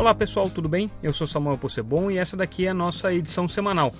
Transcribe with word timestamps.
Olá 0.00 0.14
pessoal, 0.14 0.48
tudo 0.48 0.66
bem? 0.66 0.90
Eu 1.02 1.12
sou 1.12 1.26
Samuel 1.26 1.58
Possebon 1.58 2.10
e 2.10 2.16
essa 2.16 2.34
daqui 2.34 2.66
é 2.66 2.70
a 2.70 2.74
nossa 2.74 3.12
edição 3.12 3.46
semanal. 3.46 3.92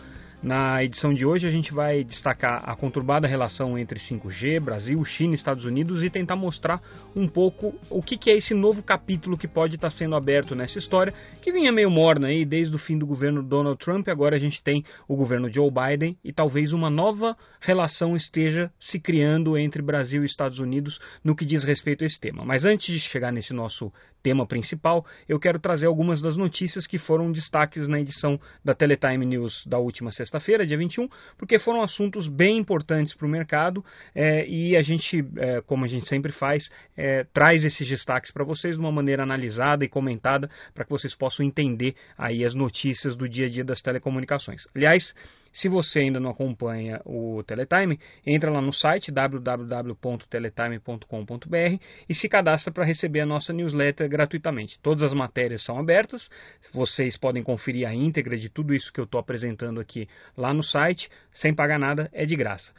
Na 0.42 0.82
edição 0.82 1.12
de 1.12 1.26
hoje 1.26 1.46
a 1.46 1.50
gente 1.50 1.71
vai 1.71 2.02
destacar 2.02 2.66
a 2.66 2.74
conturbada 2.74 3.29
relação 3.29 3.79
entre 3.79 4.00
5G, 4.00 4.59
Brasil, 4.59 5.04
China 5.04 5.34
e 5.34 5.36
Estados 5.36 5.66
Unidos 5.66 6.02
e 6.02 6.09
tentar 6.09 6.34
mostrar 6.34 6.80
um 7.14 7.29
pouco 7.29 7.75
o 7.90 8.02
que, 8.02 8.30
é 8.30 8.39
esse 8.39 8.54
novo 8.54 8.82
capítulo 8.82 9.36
que 9.36 9.46
pode 9.46 9.75
estar 9.75 9.90
sendo 9.90 10.16
aberto 10.16 10.54
nessa 10.54 10.79
história, 10.79 11.12
que 11.43 11.53
vinha 11.53 11.71
meio 11.71 11.90
morna 11.90 12.29
aí 12.29 12.46
desde 12.46 12.75
o 12.75 12.79
fim 12.79 12.96
do 12.96 13.07
governo 13.07 13.43
Donald 13.43 13.79
Trump, 13.84 14.08
agora 14.08 14.34
a 14.34 14.39
gente 14.39 14.62
tem 14.62 14.82
o 15.07 15.14
governo 15.14 15.53
Joe 15.53 15.71
Biden 15.71 16.16
e 16.25 16.32
talvez 16.32 16.72
uma 16.72 16.88
nova 16.88 17.36
relação 17.61 18.16
esteja 18.16 18.72
se 18.80 18.99
criando 18.99 19.58
entre 19.58 19.82
Brasil 19.82 20.22
e 20.22 20.27
Estados 20.27 20.58
Unidos 20.58 20.99
no 21.22 21.36
que 21.36 21.44
diz 21.44 21.63
respeito 21.64 22.02
a 22.02 22.07
esse 22.07 22.18
tema. 22.18 22.46
Mas 22.46 22.64
antes 22.64 22.86
de 22.86 23.00
chegar 23.11 23.30
nesse 23.30 23.52
nosso 23.52 23.93
tema 24.22 24.46
principal, 24.46 25.04
eu 25.29 25.38
quero 25.38 25.58
trazer 25.58 25.86
algumas 25.86 26.21
das 26.21 26.36
notícias 26.36 26.86
que 26.86 26.99
foram 26.99 27.30
destaques 27.30 27.88
na 27.88 28.00
edição 28.00 28.41
da 28.64 28.75
Teletime 28.75 29.27
News 29.27 29.64
da 29.66 29.79
última 29.79 30.13
sexta-feira, 30.30 30.64
dia 30.64 30.79
21, 30.79 31.08
porque 31.36 31.58
foram 31.58 31.82
assuntos 31.82 32.28
bem 32.28 32.58
importantes 32.58 33.12
para 33.14 33.27
o 33.27 33.28
mercado 33.28 33.84
é, 34.14 34.47
e 34.47 34.77
a 34.77 34.83
gente, 34.83 35.25
é, 35.36 35.61
como 35.62 35.84
a 35.84 35.88
gente 35.88 36.08
sempre 36.08 36.30
faz, 36.33 36.70
é, 36.97 37.25
traz 37.34 37.64
esses 37.64 37.88
destaques 37.88 38.30
para 38.30 38.44
vocês 38.44 38.77
de 38.77 38.80
uma 38.80 38.92
maneira 38.92 39.24
analisada 39.24 39.84
e 39.84 39.88
comentada 39.88 40.48
para 40.72 40.84
que 40.84 40.91
vocês 40.91 41.14
possam 41.14 41.44
entender 41.44 41.97
aí 42.16 42.44
as 42.44 42.55
notícias 42.55 43.16
do 43.16 43.28
dia 43.28 43.47
a 43.47 43.50
dia 43.50 43.64
das 43.64 43.83
telecomunicações. 43.83 44.62
Aliás, 44.74 45.12
se 45.53 45.69
você 45.69 45.98
ainda 46.00 46.19
não 46.20 46.31
acompanha 46.31 47.00
o 47.05 47.42
Teletime, 47.45 47.98
entra 48.27 48.50
lá 48.50 48.61
no 48.61 48.72
site 48.72 49.11
www.teletime.com.br 49.11 51.83
e 52.08 52.14
se 52.14 52.28
cadastra 52.28 52.72
para 52.72 52.84
receber 52.84 53.20
a 53.20 53.27
nossa 53.27 53.52
newsletter 53.52 54.08
gratuitamente. 54.08 54.78
Todas 54.80 55.02
as 55.02 55.12
matérias 55.12 55.64
são 55.64 55.77
abertas, 55.78 56.28
vocês 56.72 57.16
podem 57.16 57.42
conferir 57.42 57.89
a 57.89 57.94
íntegra 57.94 58.39
de 58.39 58.48
tudo 58.48 58.74
isso 58.74 58.92
que 58.92 59.00
eu 59.00 59.05
estou 59.05 59.20
apresentando 59.20 59.80
aqui 59.80 60.08
lá 60.36 60.55
no 60.55 60.62
site, 60.62 61.11
sem 61.34 61.55
pagar 61.55 61.78
nada, 61.78 62.08
é 62.12 62.24
de 62.24 62.36
graça. 62.36 62.72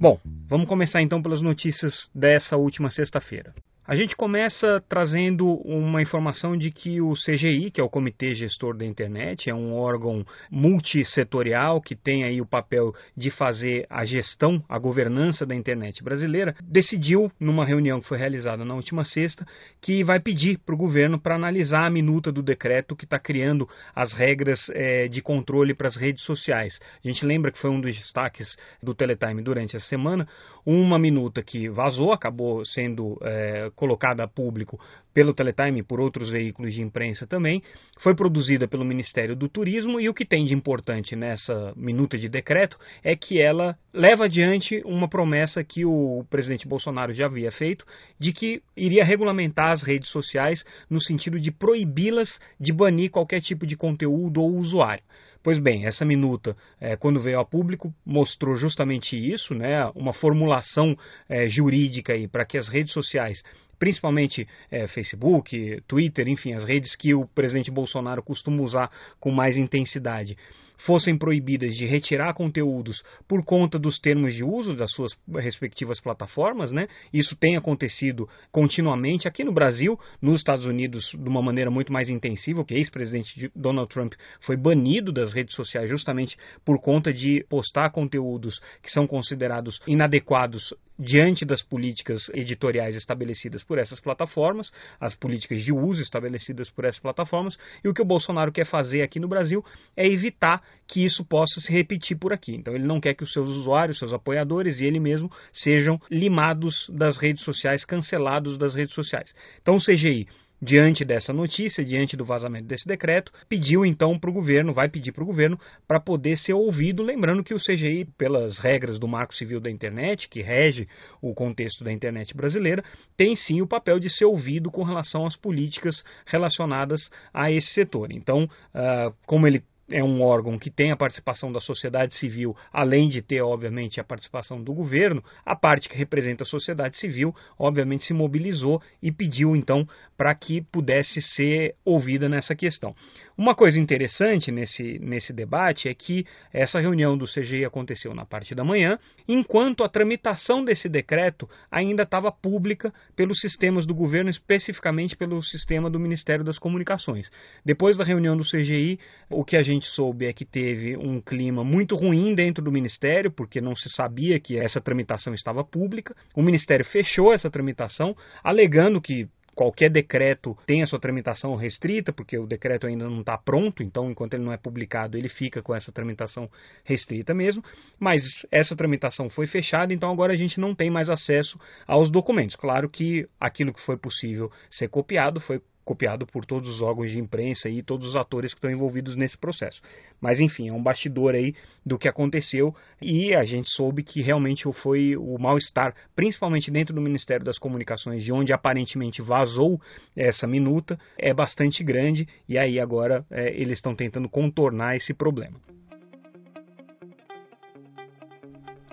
Bom, 0.00 0.20
vamos 0.48 0.68
começar 0.68 1.00
então 1.00 1.22
pelas 1.22 1.40
notícias 1.40 2.10
dessa 2.14 2.56
última 2.56 2.90
sexta-feira. 2.90 3.54
A 3.86 3.94
gente 3.94 4.16
começa 4.16 4.82
trazendo 4.88 5.46
uma 5.62 6.00
informação 6.00 6.56
de 6.56 6.70
que 6.70 7.02
o 7.02 7.12
CGI, 7.12 7.70
que 7.70 7.78
é 7.78 7.84
o 7.84 7.90
Comitê 7.90 8.32
Gestor 8.32 8.74
da 8.74 8.86
Internet, 8.86 9.50
é 9.50 9.54
um 9.54 9.74
órgão 9.74 10.24
multissetorial 10.50 11.82
que 11.82 11.94
tem 11.94 12.24
aí 12.24 12.40
o 12.40 12.46
papel 12.46 12.94
de 13.14 13.30
fazer 13.30 13.86
a 13.90 14.06
gestão, 14.06 14.64
a 14.70 14.78
governança 14.78 15.44
da 15.44 15.54
internet 15.54 16.02
brasileira, 16.02 16.54
decidiu, 16.62 17.30
numa 17.38 17.62
reunião 17.62 18.00
que 18.00 18.08
foi 18.08 18.16
realizada 18.16 18.64
na 18.64 18.74
última 18.74 19.04
sexta, 19.04 19.46
que 19.82 20.02
vai 20.02 20.18
pedir 20.18 20.58
para 20.64 20.74
o 20.74 20.78
governo 20.78 21.20
para 21.20 21.34
analisar 21.34 21.84
a 21.84 21.90
minuta 21.90 22.32
do 22.32 22.42
decreto 22.42 22.96
que 22.96 23.04
está 23.04 23.18
criando 23.18 23.68
as 23.94 24.14
regras 24.14 24.60
é, 24.70 25.08
de 25.08 25.20
controle 25.20 25.74
para 25.74 25.88
as 25.88 25.96
redes 25.96 26.24
sociais. 26.24 26.80
A 27.04 27.06
gente 27.06 27.22
lembra 27.22 27.52
que 27.52 27.60
foi 27.60 27.68
um 27.68 27.82
dos 27.82 27.94
destaques 27.94 28.56
do 28.82 28.94
Teletime 28.94 29.42
durante 29.42 29.76
a 29.76 29.80
semana, 29.80 30.26
uma 30.64 30.98
minuta 30.98 31.42
que 31.42 31.68
vazou, 31.68 32.12
acabou 32.12 32.64
sendo 32.64 33.18
é, 33.20 33.70
colocada 33.74 34.24
a 34.24 34.28
público 34.28 34.78
pelo 35.12 35.32
Teletime 35.32 35.80
e 35.80 35.82
por 35.82 36.00
outros 36.00 36.30
veículos 36.30 36.74
de 36.74 36.82
imprensa 36.82 37.26
também, 37.26 37.62
foi 38.00 38.14
produzida 38.14 38.66
pelo 38.66 38.84
Ministério 38.84 39.36
do 39.36 39.48
Turismo 39.48 40.00
e 40.00 40.08
o 40.08 40.14
que 40.14 40.24
tem 40.24 40.44
de 40.44 40.54
importante 40.54 41.14
nessa 41.14 41.72
minuta 41.76 42.18
de 42.18 42.28
decreto 42.28 42.76
é 43.02 43.14
que 43.14 43.40
ela 43.40 43.76
leva 43.92 44.24
adiante 44.24 44.82
uma 44.84 45.08
promessa 45.08 45.62
que 45.62 45.84
o 45.84 46.24
presidente 46.28 46.66
Bolsonaro 46.66 47.14
já 47.14 47.26
havia 47.26 47.52
feito 47.52 47.86
de 48.18 48.32
que 48.32 48.60
iria 48.76 49.04
regulamentar 49.04 49.70
as 49.70 49.82
redes 49.82 50.10
sociais 50.10 50.64
no 50.90 51.00
sentido 51.00 51.38
de 51.38 51.52
proibi-las 51.52 52.28
de 52.58 52.72
banir 52.72 53.10
qualquer 53.10 53.40
tipo 53.40 53.66
de 53.66 53.76
conteúdo 53.76 54.42
ou 54.42 54.56
usuário. 54.56 55.04
Pois 55.44 55.58
bem, 55.58 55.86
essa 55.86 56.06
minuta, 56.06 56.56
é, 56.80 56.96
quando 56.96 57.20
veio 57.20 57.38
a 57.38 57.44
público, 57.44 57.94
mostrou 58.04 58.56
justamente 58.56 59.14
isso, 59.14 59.54
né, 59.54 59.84
uma 59.94 60.14
formulação 60.14 60.96
é, 61.28 61.46
jurídica 61.50 62.14
para 62.32 62.46
que 62.46 62.56
as 62.56 62.66
redes 62.66 62.94
sociais 62.94 63.42
principalmente 63.78 64.46
é, 64.70 64.86
Facebook, 64.88 65.82
Twitter, 65.86 66.28
enfim, 66.28 66.52
as 66.54 66.64
redes 66.64 66.94
que 66.96 67.14
o 67.14 67.26
presidente 67.26 67.70
Bolsonaro 67.70 68.22
costuma 68.22 68.62
usar 68.62 68.90
com 69.20 69.30
mais 69.30 69.56
intensidade, 69.56 70.36
fossem 70.84 71.16
proibidas 71.16 71.74
de 71.76 71.86
retirar 71.86 72.34
conteúdos 72.34 73.02
por 73.26 73.44
conta 73.44 73.78
dos 73.78 73.98
termos 73.98 74.34
de 74.34 74.44
uso 74.44 74.74
das 74.74 74.90
suas 74.92 75.12
respectivas 75.36 76.00
plataformas, 76.00 76.70
né? 76.70 76.88
Isso 77.12 77.34
tem 77.36 77.56
acontecido 77.56 78.28
continuamente 78.52 79.26
aqui 79.26 79.44
no 79.44 79.52
Brasil, 79.52 79.98
nos 80.20 80.38
Estados 80.38 80.66
Unidos 80.66 81.10
de 81.10 81.28
uma 81.28 81.42
maneira 81.42 81.70
muito 81.70 81.92
mais 81.92 82.08
intensiva. 82.08 82.60
O 82.60 82.66
ex-presidente 82.70 83.50
Donald 83.54 83.88
Trump 83.88 84.12
foi 84.40 84.56
banido 84.56 85.12
das 85.12 85.32
redes 85.32 85.54
sociais 85.54 85.88
justamente 85.88 86.36
por 86.64 86.80
conta 86.80 87.12
de 87.12 87.44
postar 87.48 87.90
conteúdos 87.90 88.60
que 88.82 88.90
são 88.90 89.06
considerados 89.06 89.80
inadequados 89.86 90.74
diante 90.98 91.44
das 91.44 91.62
políticas 91.62 92.28
editoriais 92.32 92.94
estabelecidas 92.94 93.64
por 93.64 93.78
essas 93.78 94.00
plataformas, 94.00 94.70
as 95.00 95.14
políticas 95.14 95.62
de 95.62 95.72
uso 95.72 96.00
estabelecidas 96.00 96.70
por 96.70 96.84
essas 96.84 97.00
plataformas, 97.00 97.58
e 97.82 97.88
o 97.88 97.94
que 97.94 98.02
o 98.02 98.04
Bolsonaro 98.04 98.52
quer 98.52 98.66
fazer 98.66 99.02
aqui 99.02 99.18
no 99.18 99.28
Brasil 99.28 99.64
é 99.96 100.06
evitar 100.06 100.62
que 100.86 101.04
isso 101.04 101.24
possa 101.24 101.60
se 101.60 101.72
repetir 101.72 102.18
por 102.18 102.32
aqui. 102.32 102.54
Então 102.54 102.74
ele 102.74 102.84
não 102.84 103.00
quer 103.00 103.14
que 103.14 103.24
os 103.24 103.32
seus 103.32 103.50
usuários, 103.50 103.98
seus 103.98 104.12
apoiadores 104.12 104.80
e 104.80 104.84
ele 104.84 105.00
mesmo 105.00 105.30
sejam 105.52 106.00
limados 106.10 106.88
das 106.90 107.16
redes 107.16 107.44
sociais, 107.44 107.84
cancelados 107.84 108.58
das 108.58 108.74
redes 108.74 108.94
sociais. 108.94 109.34
Então 109.60 109.76
o 109.76 109.80
CGI 109.80 110.26
diante 110.64 111.04
dessa 111.04 111.32
notícia, 111.32 111.84
diante 111.84 112.16
do 112.16 112.24
vazamento 112.24 112.66
desse 112.66 112.86
decreto, 112.86 113.30
pediu 113.48 113.84
então 113.84 114.18
para 114.18 114.30
o 114.30 114.32
governo, 114.32 114.72
vai 114.72 114.88
pedir 114.88 115.12
para 115.12 115.22
o 115.22 115.26
governo, 115.26 115.58
para 115.86 116.00
poder 116.00 116.38
ser 116.38 116.54
ouvido, 116.54 117.02
lembrando 117.02 117.44
que 117.44 117.54
o 117.54 117.58
CGI, 117.58 118.06
pelas 118.16 118.58
regras 118.58 118.98
do 118.98 119.06
Marco 119.06 119.34
Civil 119.34 119.60
da 119.60 119.70
Internet, 119.70 120.28
que 120.28 120.40
rege 120.40 120.88
o 121.20 121.34
contexto 121.34 121.84
da 121.84 121.92
internet 121.92 122.34
brasileira, 122.34 122.82
tem 123.16 123.36
sim 123.36 123.60
o 123.60 123.66
papel 123.66 124.00
de 124.00 124.08
ser 124.08 124.24
ouvido 124.24 124.70
com 124.70 124.82
relação 124.82 125.26
às 125.26 125.36
políticas 125.36 126.02
relacionadas 126.26 127.10
a 127.32 127.50
esse 127.50 127.68
setor. 127.74 128.10
Então, 128.10 128.44
uh, 128.44 129.14
como 129.26 129.46
ele 129.46 129.62
é 129.90 130.02
um 130.02 130.22
órgão 130.22 130.58
que 130.58 130.70
tem 130.70 130.90
a 130.90 130.96
participação 130.96 131.52
da 131.52 131.60
sociedade 131.60 132.14
civil, 132.16 132.56
além 132.72 133.08
de 133.08 133.20
ter, 133.20 133.42
obviamente, 133.42 134.00
a 134.00 134.04
participação 134.04 134.62
do 134.62 134.72
governo, 134.72 135.22
a 135.44 135.54
parte 135.54 135.88
que 135.88 135.96
representa 135.96 136.44
a 136.44 136.46
sociedade 136.46 136.96
civil, 136.98 137.34
obviamente, 137.58 138.04
se 138.04 138.14
mobilizou 138.14 138.80
e 139.02 139.12
pediu, 139.12 139.54
então, 139.54 139.86
para 140.16 140.34
que 140.34 140.62
pudesse 140.62 141.20
ser 141.20 141.74
ouvida 141.84 142.28
nessa 142.28 142.54
questão. 142.54 142.94
Uma 143.36 143.52
coisa 143.52 143.80
interessante 143.80 144.52
nesse, 144.52 144.96
nesse 145.00 145.32
debate 145.32 145.88
é 145.88 145.94
que 145.94 146.24
essa 146.52 146.78
reunião 146.78 147.18
do 147.18 147.26
CGI 147.26 147.64
aconteceu 147.64 148.14
na 148.14 148.24
parte 148.24 148.54
da 148.54 148.62
manhã, 148.62 148.96
enquanto 149.26 149.82
a 149.82 149.88
tramitação 149.88 150.64
desse 150.64 150.88
decreto 150.88 151.48
ainda 151.68 152.04
estava 152.04 152.30
pública 152.30 152.94
pelos 153.16 153.40
sistemas 153.40 153.86
do 153.86 153.94
governo, 153.94 154.30
especificamente 154.30 155.16
pelo 155.16 155.42
sistema 155.42 155.90
do 155.90 155.98
Ministério 155.98 156.44
das 156.44 156.60
Comunicações. 156.60 157.28
Depois 157.64 157.96
da 157.96 158.04
reunião 158.04 158.36
do 158.36 158.44
CGI, 158.44 159.00
o 159.28 159.44
que 159.44 159.56
a 159.56 159.64
gente 159.64 159.88
soube 159.88 160.26
é 160.26 160.32
que 160.32 160.44
teve 160.44 160.96
um 160.96 161.20
clima 161.20 161.64
muito 161.64 161.96
ruim 161.96 162.36
dentro 162.36 162.62
do 162.62 162.70
Ministério, 162.70 163.32
porque 163.32 163.60
não 163.60 163.74
se 163.74 163.90
sabia 163.90 164.38
que 164.38 164.56
essa 164.56 164.80
tramitação 164.80 165.34
estava 165.34 165.64
pública. 165.64 166.14
O 166.36 166.42
Ministério 166.42 166.84
fechou 166.84 167.32
essa 167.32 167.50
tramitação, 167.50 168.16
alegando 168.44 169.00
que 169.00 169.28
qualquer 169.54 169.90
decreto 169.90 170.56
tem 170.66 170.82
a 170.82 170.86
sua 170.86 170.98
tramitação 170.98 171.54
restrita, 171.54 172.12
porque 172.12 172.38
o 172.38 172.46
decreto 172.46 172.86
ainda 172.86 173.08
não 173.08 173.20
está 173.20 173.38
pronto, 173.38 173.82
então 173.82 174.10
enquanto 174.10 174.34
ele 174.34 174.44
não 174.44 174.52
é 174.52 174.56
publicado, 174.56 175.16
ele 175.16 175.28
fica 175.28 175.62
com 175.62 175.74
essa 175.74 175.92
tramitação 175.92 176.50
restrita 176.84 177.32
mesmo. 177.32 177.62
Mas 177.98 178.22
essa 178.50 178.76
tramitação 178.76 179.30
foi 179.30 179.46
fechada, 179.46 179.92
então 179.92 180.10
agora 180.10 180.32
a 180.32 180.36
gente 180.36 180.58
não 180.58 180.74
tem 180.74 180.90
mais 180.90 181.08
acesso 181.08 181.58
aos 181.86 182.10
documentos. 182.10 182.56
Claro 182.56 182.88
que 182.88 183.26
aquilo 183.40 183.72
que 183.72 183.80
foi 183.82 183.96
possível 183.96 184.50
ser 184.70 184.88
copiado 184.88 185.40
foi 185.40 185.60
copiado 185.84 186.26
por 186.26 186.44
todos 186.46 186.70
os 186.70 186.80
órgãos 186.80 187.10
de 187.10 187.18
imprensa 187.18 187.68
e 187.68 187.82
todos 187.82 188.08
os 188.08 188.16
atores 188.16 188.52
que 188.52 188.58
estão 188.58 188.70
envolvidos 188.70 189.16
nesse 189.16 189.36
processo. 189.36 189.80
Mas 190.20 190.40
enfim, 190.40 190.68
é 190.68 190.72
um 190.72 190.82
bastidor 190.82 191.34
aí 191.34 191.54
do 191.84 191.98
que 191.98 192.08
aconteceu 192.08 192.74
e 193.00 193.34
a 193.34 193.44
gente 193.44 193.70
soube 193.70 194.02
que 194.02 194.22
realmente 194.22 194.64
foi 194.82 195.16
o 195.16 195.38
mal-estar, 195.38 195.94
principalmente 196.16 196.70
dentro 196.70 196.94
do 196.94 197.00
Ministério 197.00 197.44
das 197.44 197.58
Comunicações, 197.58 198.24
de 198.24 198.32
onde 198.32 198.52
aparentemente 198.52 199.20
vazou 199.20 199.80
essa 200.16 200.46
minuta, 200.46 200.98
é 201.18 201.34
bastante 201.34 201.84
grande 201.84 202.26
e 202.48 202.56
aí 202.56 202.80
agora 202.80 203.24
é, 203.30 203.54
eles 203.54 203.78
estão 203.78 203.94
tentando 203.94 204.28
contornar 204.28 204.96
esse 204.96 205.12
problema. 205.12 205.58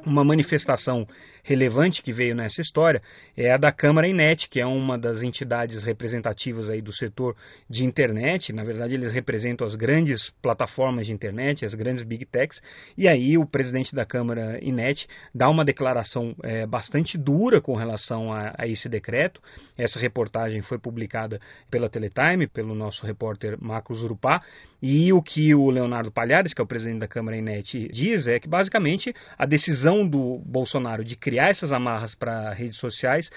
Uma 0.05 0.23
manifestação 0.23 1.07
relevante 1.43 2.01
que 2.01 2.11
veio 2.11 2.35
nessa 2.35 2.61
história 2.61 3.01
é 3.35 3.51
a 3.51 3.57
da 3.57 3.71
Câmara 3.71 4.07
Inet, 4.07 4.49
que 4.49 4.59
é 4.59 4.65
uma 4.65 4.97
das 4.97 5.23
entidades 5.23 5.83
representativas 5.83 6.69
aí 6.69 6.81
do 6.81 6.93
setor 6.93 7.35
de 7.69 7.83
internet. 7.83 8.53
Na 8.53 8.63
verdade, 8.63 8.93
eles 8.93 9.13
representam 9.13 9.65
as 9.65 9.75
grandes 9.75 10.29
plataformas 10.41 11.07
de 11.07 11.13
internet, 11.13 11.65
as 11.65 11.73
grandes 11.73 12.03
big 12.03 12.25
techs. 12.25 12.61
E 12.97 13.07
aí 13.07 13.37
o 13.37 13.45
presidente 13.45 13.95
da 13.95 14.05
Câmara 14.05 14.59
Inet 14.61 15.07
dá 15.33 15.49
uma 15.49 15.65
declaração 15.65 16.35
é, 16.43 16.65
bastante 16.65 17.17
dura 17.17 17.61
com 17.61 17.75
relação 17.75 18.31
a, 18.31 18.53
a 18.57 18.67
esse 18.67 18.87
decreto. 18.87 19.41
Essa 19.77 19.99
reportagem 19.99 20.61
foi 20.61 20.77
publicada 20.77 21.39
pela 21.69 21.89
Teletime, 21.89 22.47
pelo 22.47 22.75
nosso 22.75 23.05
repórter 23.05 23.57
Marcos 23.61 24.01
Urupá. 24.03 24.41
E 24.81 25.13
o 25.13 25.21
que 25.21 25.53
o 25.53 25.69
Leonardo 25.69 26.11
Palhares, 26.11 26.53
que 26.53 26.61
é 26.61 26.63
o 26.63 26.67
presidente 26.67 26.99
da 26.99 27.07
Câmara 27.07 27.37
Inet, 27.37 27.87
diz 27.93 28.27
é 28.27 28.39
que 28.39 28.47
basicamente 28.47 29.13
a 29.37 29.45
decisão 29.45 30.07
do 30.07 30.39
Bolsonaro 30.45 31.03
de 31.03 31.15
criar 31.15 31.30
essas 31.39 31.71
amarras 31.71 32.15
para 32.15 32.51
redes 32.53 32.77
sociais 32.77 33.29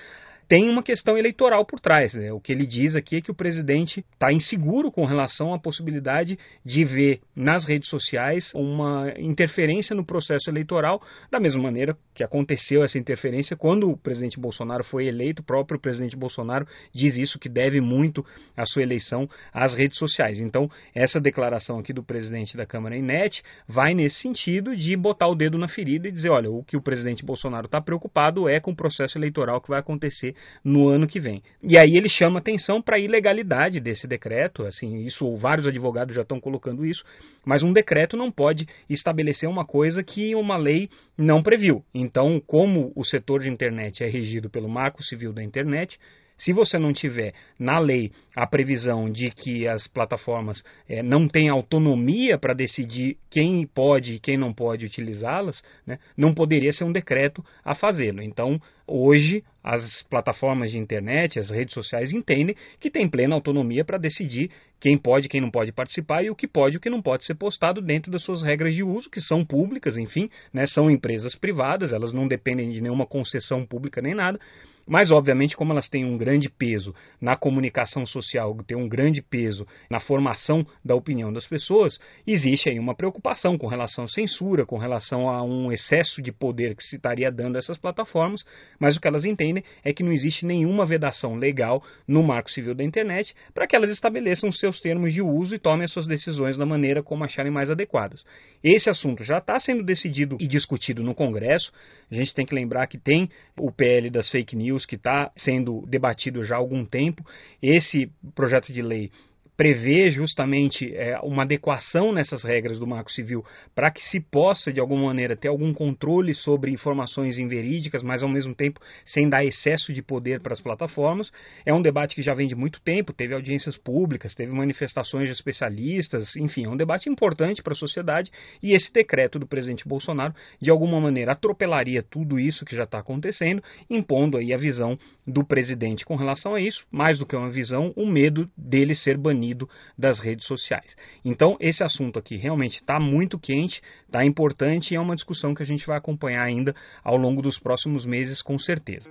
tem 0.49 0.69
uma 0.69 0.83
questão 0.83 1.17
eleitoral 1.17 1.65
por 1.65 1.81
trás. 1.81 2.13
Né? 2.15 2.33
O 2.33 2.41
que 2.41 2.53
ele 2.53 2.67
diz 2.67 2.95
aqui 2.95 3.17
é 3.17 3.21
que 3.21 3.31
o 3.31 3.35
presidente 3.35 4.05
está 4.13 4.33
inseguro 4.33 4.91
com 4.91 5.05
relação 5.05 5.55
à 5.55 5.59
possibilidade 5.59 6.39
de 6.65 6.85
ver 6.85 7.21
nas 7.35 7.67
redes 7.67 7.89
sociais 7.89 8.51
uma 8.55 9.13
interferência 9.19 9.95
no 9.95 10.05
processo 10.05 10.51
eleitoral, 10.51 11.03
da 11.31 11.41
mesma 11.41 11.63
maneira 11.63 11.97
que 12.15 12.23
aconteceu 12.23 12.85
essa 12.85 12.99
interferência 12.99 13.57
quando 13.57 13.91
o 13.91 13.97
presidente 13.97 14.39
Bolsonaro 14.39 14.85
foi 14.85 15.07
eleito. 15.07 15.43
O 15.43 15.45
próprio 15.45 15.81
presidente 15.81 16.17
Bolsonaro 16.17 16.67
diz 16.93 17.17
isso, 17.17 17.39
que 17.39 17.49
deve 17.49 17.81
muito 17.81 18.25
a 18.57 18.67
sua 18.67 18.83
eleição 18.83 19.29
às 19.53 19.75
redes 19.75 19.99
sociais. 19.99 20.39
Então, 20.39 20.71
essa 20.95 21.21
declaração 21.21 21.79
aqui 21.79 21.93
do 21.93 22.03
presidente 22.03 22.57
da 22.57 22.67
Câmara 22.67 22.97
Inet 22.97 23.43
vai 23.67 23.95
nesse 23.95 24.21
sentido 24.21 24.77
de 24.77 24.97
botar 24.97 25.29
o 25.29 25.35
dedo 25.35 25.59
na 25.59 25.69
ferida 25.69 26.09
e 26.09 26.13
dizer: 26.13 26.31
olha, 26.31 26.51
o 26.51 26.63
que 26.65 26.77
o 26.77 26.83
presidente 26.83 27.25
Bolsonaro 27.25 27.67
está 27.67 27.81
preocupado 27.81 28.49
é 28.49 28.61
com 28.61 28.71
o 28.71 28.77
processo 28.77 29.19
eleitoral 29.19 29.61
que 29.61 29.69
vai 29.69 29.81
acontecer 29.81 30.34
no 30.65 30.89
ano 30.89 31.07
que 31.07 31.21
vem. 31.21 31.43
E 31.63 31.79
aí 31.79 31.97
ele 31.97 32.09
chama 32.09 32.39
atenção 32.39 32.81
para 32.81 32.97
a 32.97 32.99
ilegalidade 33.01 33.81
desse 33.81 34.07
decreto, 34.07 34.65
assim, 34.65 35.05
isso 35.05 35.37
vários 35.37 35.67
advogados 35.67 36.15
já 36.15 36.23
estão 36.23 36.41
colocando 36.41 36.85
isso, 36.85 37.05
mas 37.45 37.63
um 37.63 37.73
decreto 37.73 38.17
não 38.17 38.31
pode 38.31 38.67
estabelecer 38.89 39.49
uma 39.49 39.65
coisa 39.65 40.03
que 40.03 40.35
uma 40.35 40.57
lei 40.57 40.89
não 41.17 41.43
previu. 41.43 41.85
Então, 41.95 42.41
como 42.47 42.93
o 42.95 43.05
setor 43.05 43.41
de 43.41 43.49
internet 43.49 44.03
é 44.03 44.09
regido 44.09 44.51
pelo 44.51 44.69
Marco 44.69 45.03
Civil 45.03 45.33
da 45.33 45.43
Internet, 45.43 45.99
se 46.39 46.53
você 46.53 46.79
não 46.79 46.93
tiver 46.93 47.33
na 47.59 47.79
lei 47.79 48.11
a 48.37 48.47
previsão 48.47 49.11
de 49.11 49.31
que 49.31 49.69
as 49.69 49.87
plataformas 49.87 50.63
é, 50.89 51.03
não 51.03 51.29
têm 51.29 51.49
autonomia 51.49 52.37
para 52.39 52.55
decidir 52.55 53.17
quem 53.31 53.67
pode 53.67 54.15
e 54.15 54.21
quem 54.21 54.37
não 54.37 54.53
pode 54.53 54.85
utilizá-las, 54.85 55.63
né, 55.87 55.99
não 56.17 56.35
poderia 56.35 56.73
ser 56.73 56.85
um 56.85 56.93
decreto 56.93 57.45
a 57.65 57.75
fazê-lo. 57.75 58.21
Então, 58.21 58.61
hoje, 58.87 59.45
as 59.63 60.03
plataformas 60.11 60.73
de 60.73 60.79
internet, 60.79 61.39
as 61.39 61.49
redes 61.51 61.73
sociais 61.73 62.13
entendem 62.13 62.57
que 62.81 62.91
tem 62.91 63.09
plena 63.09 63.35
autonomia 63.35 63.85
para 63.85 63.97
decidir 63.97 64.51
quem 64.81 64.99
pode 64.99 65.27
e 65.27 65.29
quem 65.29 65.41
não 65.41 65.51
pode 65.51 65.73
participar 65.73 66.23
e 66.23 66.31
o 66.31 66.35
que 66.35 66.47
pode 66.47 66.75
e 66.75 66.79
o 66.79 66.81
que 66.81 66.91
não 66.91 67.01
pode 67.01 67.25
ser 67.25 67.35
postado 67.35 67.81
dentro 67.81 68.11
das 68.11 68.23
suas 68.23 68.43
regras 68.43 68.75
de 68.75 68.83
uso, 68.83 69.09
que 69.09 69.21
são 69.21 69.45
públicas, 69.45 69.97
enfim, 69.97 70.29
né, 70.53 70.67
são 70.67 70.91
empresas 70.91 71.35
privadas, 71.35 71.93
elas 71.93 72.13
não 72.13 72.29
dependem 72.29 72.71
de 72.71 72.81
nenhuma 72.81 73.07
concessão 73.07 73.65
pública 73.65 74.03
nem 74.03 74.15
nada. 74.15 74.39
Mas, 74.87 75.11
obviamente, 75.11 75.57
como 75.57 75.73
elas 75.73 75.89
têm 75.89 76.05
um 76.05 76.19
grande 76.19 76.49
peso 76.49 76.95
na 77.21 77.37
comunicação 77.37 78.05
social, 78.05 78.57
têm 78.67 78.77
um 78.77 78.89
grande 78.89 79.23
peso 79.23 79.67
na 79.91 80.01
formação 80.01 80.67
da 80.85 80.95
opinião 80.95 81.33
das 81.33 81.47
pessoas, 81.47 81.99
existe 82.27 82.69
aí 82.69 82.79
uma 82.79 82.95
preocupação 82.95 83.57
com 83.57 83.67
relação 83.67 84.05
à 84.05 84.09
censura, 84.09 84.67
com 84.67 84.77
relação 84.77 85.29
a 85.29 85.43
um 85.43 85.73
excesso 85.73 86.21
de 86.21 86.33
poder 86.33 86.77
que 86.77 86.85
se 86.85 86.97
estaria 86.97 87.31
dando 87.31 87.57
a 87.57 87.59
essas 87.59 87.79
plataformas, 87.79 88.45
mas 88.79 88.97
o 88.97 89.01
que 89.01 89.09
elas 89.09 89.25
entendem 89.25 89.65
é 89.83 89.93
que 89.93 90.03
não 90.03 90.13
existe 90.13 90.45
nenhuma 90.45 90.85
vedação 90.85 91.37
legal 91.37 91.83
no 92.07 92.23
marco 92.23 92.51
civil 92.51 92.75
da 92.75 92.85
internet 92.85 93.35
para 93.53 93.67
que 93.67 93.75
elas 93.75 93.91
estabeleçam 93.91 94.51
seus 94.53 94.81
termos 94.81 95.13
de 95.13 95.23
uso 95.23 95.55
e 95.55 95.59
tomem 95.59 95.85
as 95.85 95.93
suas 95.93 96.07
decisões 96.07 96.57
da 96.57 96.67
maneira 96.67 97.03
como 97.03 97.25
acharem 97.25 97.53
mais 97.53 97.71
adequadas. 97.71 98.23
Esse 98.63 98.89
assunto 98.89 99.23
já 99.23 99.39
está 99.39 99.61
sendo 99.61 99.83
decidido 99.83 100.37
e 100.41 100.47
discutido 100.47 101.03
no 101.03 101.15
Congresso. 101.15 101.71
A 102.11 102.15
gente 102.15 102.35
tem 102.35 102.47
que 102.47 102.55
lembrar 102.55 102.87
que 102.87 102.99
tem 102.99 103.29
o 103.59 103.71
PL 103.71 104.09
das 104.09 104.31
fake 104.31 104.57
news 104.57 104.74
que 104.85 104.97
está 104.97 105.31
sendo 105.37 105.85
debatido 105.87 106.45
já 106.45 106.57
há 106.57 106.59
algum 106.59 106.85
tempo. 106.85 107.25
Esse 107.63 108.11
projeto 108.35 108.73
de 108.73 108.83
lei 108.83 109.11
prevê 109.57 110.11
justamente 110.11 110.95
é, 110.95 111.19
uma 111.23 111.43
adequação 111.43 112.13
nessas 112.13 112.43
regras 112.43 112.79
do 112.79 112.87
Marco 112.87 113.13
Civil 113.13 113.45
para 113.75 113.91
que 113.91 114.03
se 114.03 114.21
possa, 114.21 114.73
de 114.73 114.81
alguma 114.81 115.07
maneira, 115.07 115.37
ter 115.37 115.49
algum 115.49 115.73
controle 115.73 116.35
sobre 116.35 116.73
informações 116.73 117.39
inverídicas, 117.39 118.03
mas 118.03 118.23
ao 118.23 118.29
mesmo 118.29 118.55
tempo 118.55 118.81
sem 119.05 119.29
dar 119.29 119.45
excesso 119.45 119.93
de 119.93 120.03
poder 120.03 120.41
para 120.41 120.55
as 120.55 120.61
plataformas. 120.61 121.31
É 121.65 121.73
um 121.73 121.83
debate 121.83 122.15
que 122.15 122.23
já 122.23 122.35
vem 122.35 122.49
de 122.49 122.55
muito 122.55 122.81
tempo, 122.81 123.13
teve 123.13 123.35
audiências 123.35 123.77
públicas, 123.77 124.35
teve 124.35 124.53
manifestações 124.53 125.27
de 125.27 125.33
especialistas, 125.33 126.35
enfim, 126.37 126.65
é 126.65 126.69
um 126.69 126.77
debate 126.77 127.09
importante 127.09 127.63
para 127.63 127.75
a 127.75 127.77
sociedade 127.77 128.31
e 128.63 128.75
esse 128.75 128.93
decreto 128.93 129.39
do 129.39 129.47
presidente 129.47 129.87
Bolsonaro, 129.87 130.35
de 130.61 130.71
alguma 130.71 131.01
maneira, 131.01 131.33
atropelaria 131.33 132.03
tudo 132.03 132.41
isso 132.41 132.65
que 132.65 132.75
já 132.75 132.85
está 132.85 132.99
acontecendo, 132.99 133.63
impondo 133.89 134.37
aí 134.37 134.53
a 134.53 134.57
visão 134.57 134.99
do 135.27 135.45
presidente 135.45 136.05
com 136.05 136.17
relação 136.17 136.55
a 136.55 136.61
isso, 136.61 136.85
mais 136.91 137.19
do 137.19 137.27
que 137.27 137.37
uma 137.37 137.51
visão, 137.51 137.93
o 137.97 138.07
medo 138.07 138.49
dele 138.57 138.95
ser 138.95 139.17
banido 139.17 139.44
banido 139.45 139.69
das 139.99 140.19
redes 140.19 140.47
sociais. 140.47 140.97
Então, 141.25 141.57
esse 141.61 141.85
assunto 141.85 142.19
aqui 142.19 142.37
realmente 142.37 142.77
está 142.77 142.99
muito 142.99 143.39
quente, 143.39 143.81
está 144.07 144.25
importante 144.25 144.93
e 144.93 144.97
é 144.97 145.01
uma 145.01 145.15
discussão 145.15 145.55
que 145.55 145.63
a 145.63 145.67
gente 145.67 145.87
vai 145.87 145.99
acompanhar 145.99 146.43
ainda 146.43 146.75
ao 147.03 147.17
longo 147.17 147.43
dos 147.43 147.59
próximos 147.59 148.07
meses, 148.07 148.41
com 148.41 148.59
certeza. 148.59 149.11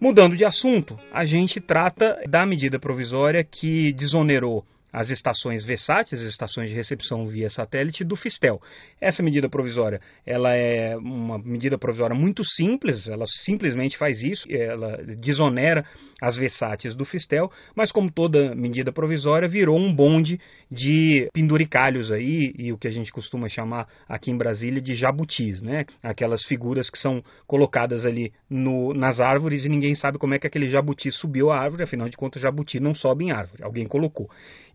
Mudando 0.00 0.34
de 0.34 0.44
assunto, 0.46 0.98
a 1.12 1.26
gente 1.26 1.60
trata 1.60 2.22
da 2.26 2.46
medida 2.46 2.78
provisória 2.78 3.44
que 3.44 3.92
desonerou 3.92 4.64
as 4.92 5.10
estações 5.10 5.64
VSAT, 5.64 6.14
as 6.14 6.20
estações 6.22 6.70
de 6.70 6.74
recepção 6.74 7.26
via 7.26 7.50
satélite 7.50 8.04
do 8.04 8.16
Fistel. 8.16 8.60
Essa 9.00 9.22
medida 9.22 9.48
provisória, 9.48 10.00
ela 10.26 10.54
é 10.54 10.96
uma 10.96 11.38
medida 11.38 11.78
provisória 11.78 12.14
muito 12.14 12.44
simples, 12.44 13.06
ela 13.06 13.24
simplesmente 13.44 13.96
faz 13.96 14.22
isso, 14.22 14.46
ela 14.50 14.98
desonera 15.18 15.84
as 16.20 16.36
VSATs 16.36 16.94
do 16.94 17.04
Fistel, 17.04 17.50
mas 17.74 17.90
como 17.90 18.10
toda 18.10 18.54
medida 18.54 18.92
provisória, 18.92 19.48
virou 19.48 19.78
um 19.78 19.94
bonde 19.94 20.38
de 20.70 21.28
penduricalhos 21.32 22.12
aí, 22.12 22.52
e 22.58 22.72
o 22.72 22.78
que 22.78 22.86
a 22.86 22.90
gente 22.90 23.10
costuma 23.10 23.48
chamar 23.48 23.88
aqui 24.08 24.30
em 24.30 24.36
Brasília 24.36 24.80
de 24.80 24.94
jabutis, 24.94 25.60
né? 25.62 25.86
Aquelas 26.02 26.44
figuras 26.44 26.90
que 26.90 26.98
são 26.98 27.22
colocadas 27.46 28.04
ali 28.04 28.32
no, 28.48 28.92
nas 28.92 29.18
árvores 29.20 29.64
e 29.64 29.68
ninguém 29.68 29.94
sabe 29.94 30.18
como 30.18 30.34
é 30.34 30.38
que 30.38 30.46
aquele 30.46 30.68
jabuti 30.68 31.10
subiu 31.10 31.50
a 31.50 31.58
árvore, 31.58 31.82
afinal 31.82 32.08
de 32.08 32.16
contas, 32.16 32.42
jabuti 32.42 32.78
não 32.78 32.94
sobe 32.94 33.24
em 33.24 33.30
árvore, 33.32 33.62
alguém 33.62 33.86
colocou. 33.86 34.28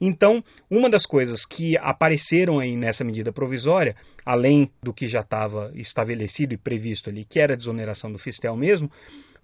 Então, 0.05 0.43
uma 0.69 0.87
das 0.87 1.05
coisas 1.05 1.43
que 1.45 1.75
apareceram 1.79 2.59
aí 2.59 2.75
nessa 2.75 3.03
medida 3.03 3.33
provisória, 3.33 3.95
além 4.23 4.69
do 4.83 4.93
que 4.93 5.07
já 5.07 5.21
estava 5.21 5.71
estabelecido 5.73 6.53
e 6.53 6.57
previsto 6.57 7.09
ali, 7.09 7.25
que 7.25 7.39
era 7.39 7.53
a 7.53 7.57
desoneração 7.57 8.11
do 8.11 8.19
Fistel 8.19 8.55
mesmo, 8.55 8.89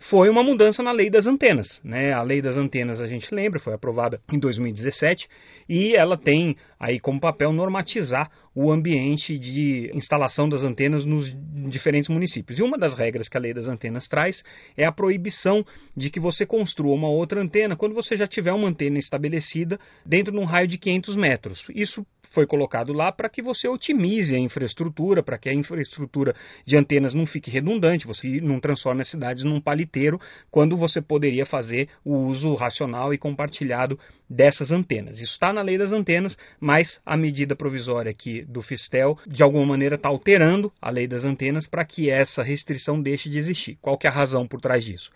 foi 0.10 0.30
uma 0.30 0.44
mudança 0.44 0.82
na 0.82 0.92
lei 0.92 1.10
das 1.10 1.28
antenas. 1.28 1.80
Né? 1.84 2.12
A 2.12 2.24
lei 2.24 2.42
das 2.42 2.58
antenas, 2.58 3.00
a 3.00 3.08
gente 3.08 3.34
lembra, 3.34 3.60
foi 3.60 3.74
aprovada 3.74 4.20
em 4.32 4.40
2017 4.40 5.28
e 5.70 5.96
ela 5.96 6.18
tem 6.18 6.56
aí 6.80 7.00
como 7.00 7.20
papel 7.20 7.54
normatizar 7.54 8.30
o 8.54 8.72
ambiente 8.72 9.38
de 9.38 9.92
instalação 9.94 10.50
das 10.50 10.64
antenas 10.64 11.06
nos 11.06 11.32
diferentes 11.70 12.10
municípios. 12.10 12.60
E 12.60 12.64
uma 12.64 12.78
das 12.78 12.98
regras 12.98 13.30
que 13.30 13.38
a 13.38 13.40
lei 13.40 13.54
das 13.54 13.68
antenas 13.68 14.08
traz 14.08 14.44
é 14.76 14.86
a 14.86 14.92
proibição 14.92 15.66
de 15.96 16.10
que 16.10 16.20
você 16.20 16.46
construa 16.46 16.96
uma 16.96 17.10
outra 17.10 17.40
antena 17.40 17.76
quando 17.76 17.94
você 17.94 18.18
já 18.18 18.28
tiver 18.28 18.52
uma 18.52 18.68
antena 18.68 18.98
estabelecida 18.98 19.80
dentro 20.06 20.34
de 20.34 20.40
um 20.40 20.46
raio 20.46 20.68
de 20.68 20.78
500 20.78 21.16
metros. 21.16 21.64
Isso 21.74 22.06
foi 22.32 22.46
colocado 22.46 22.94
lá 22.94 23.12
para 23.12 23.30
que 23.30 23.42
você 23.42 23.68
otimize 23.68 24.36
a 24.36 24.40
infraestrutura, 24.40 25.22
para 25.22 25.38
que 25.38 25.50
a 25.50 25.54
infraestrutura 25.54 26.36
de 26.66 26.76
antenas 26.76 27.14
não 27.14 27.26
fique 27.26 27.52
redundante, 27.52 28.08
você 28.08 28.40
não 28.42 28.60
transforme 28.60 29.02
as 29.02 29.10
cidades 29.10 29.44
num 29.44 29.62
paliteiro, 29.62 30.20
quando 30.50 30.76
você 30.76 31.02
poderia 31.02 31.46
fazer 31.46 31.90
o 32.04 32.16
uso 32.16 32.54
racional 32.56 33.14
e 33.14 33.18
compartilhado 33.18 34.00
dessas 34.30 34.72
antenas. 34.72 35.20
Isso 35.20 35.34
está 35.34 35.54
na 35.54 35.62
lei 35.62 35.78
das 35.78 35.92
antenas, 35.92 36.36
mas 36.60 37.00
a 37.06 37.16
medida 37.16 37.56
provisória 37.56 38.12
aqui 38.12 38.44
do 38.46 38.62
Fistel, 38.62 39.18
de 39.28 39.44
alguma 39.44 39.66
maneira, 39.66 39.96
está 39.96 40.10
alterando 40.10 40.72
a 40.82 40.90
lei 40.90 41.08
das 41.08 41.24
antenas 41.24 41.68
para 41.68 41.86
que 41.86 42.10
essa 42.10 42.42
restrição 42.42 43.02
deixe 43.02 43.30
de 43.30 43.38
existir. 43.38 43.78
Qual 43.82 43.98
que 43.98 44.08
é 44.08 44.10
a 44.10 44.14
razão 44.14 44.48
por 44.48 44.62
trás 44.62 44.84
disso? 44.84 45.12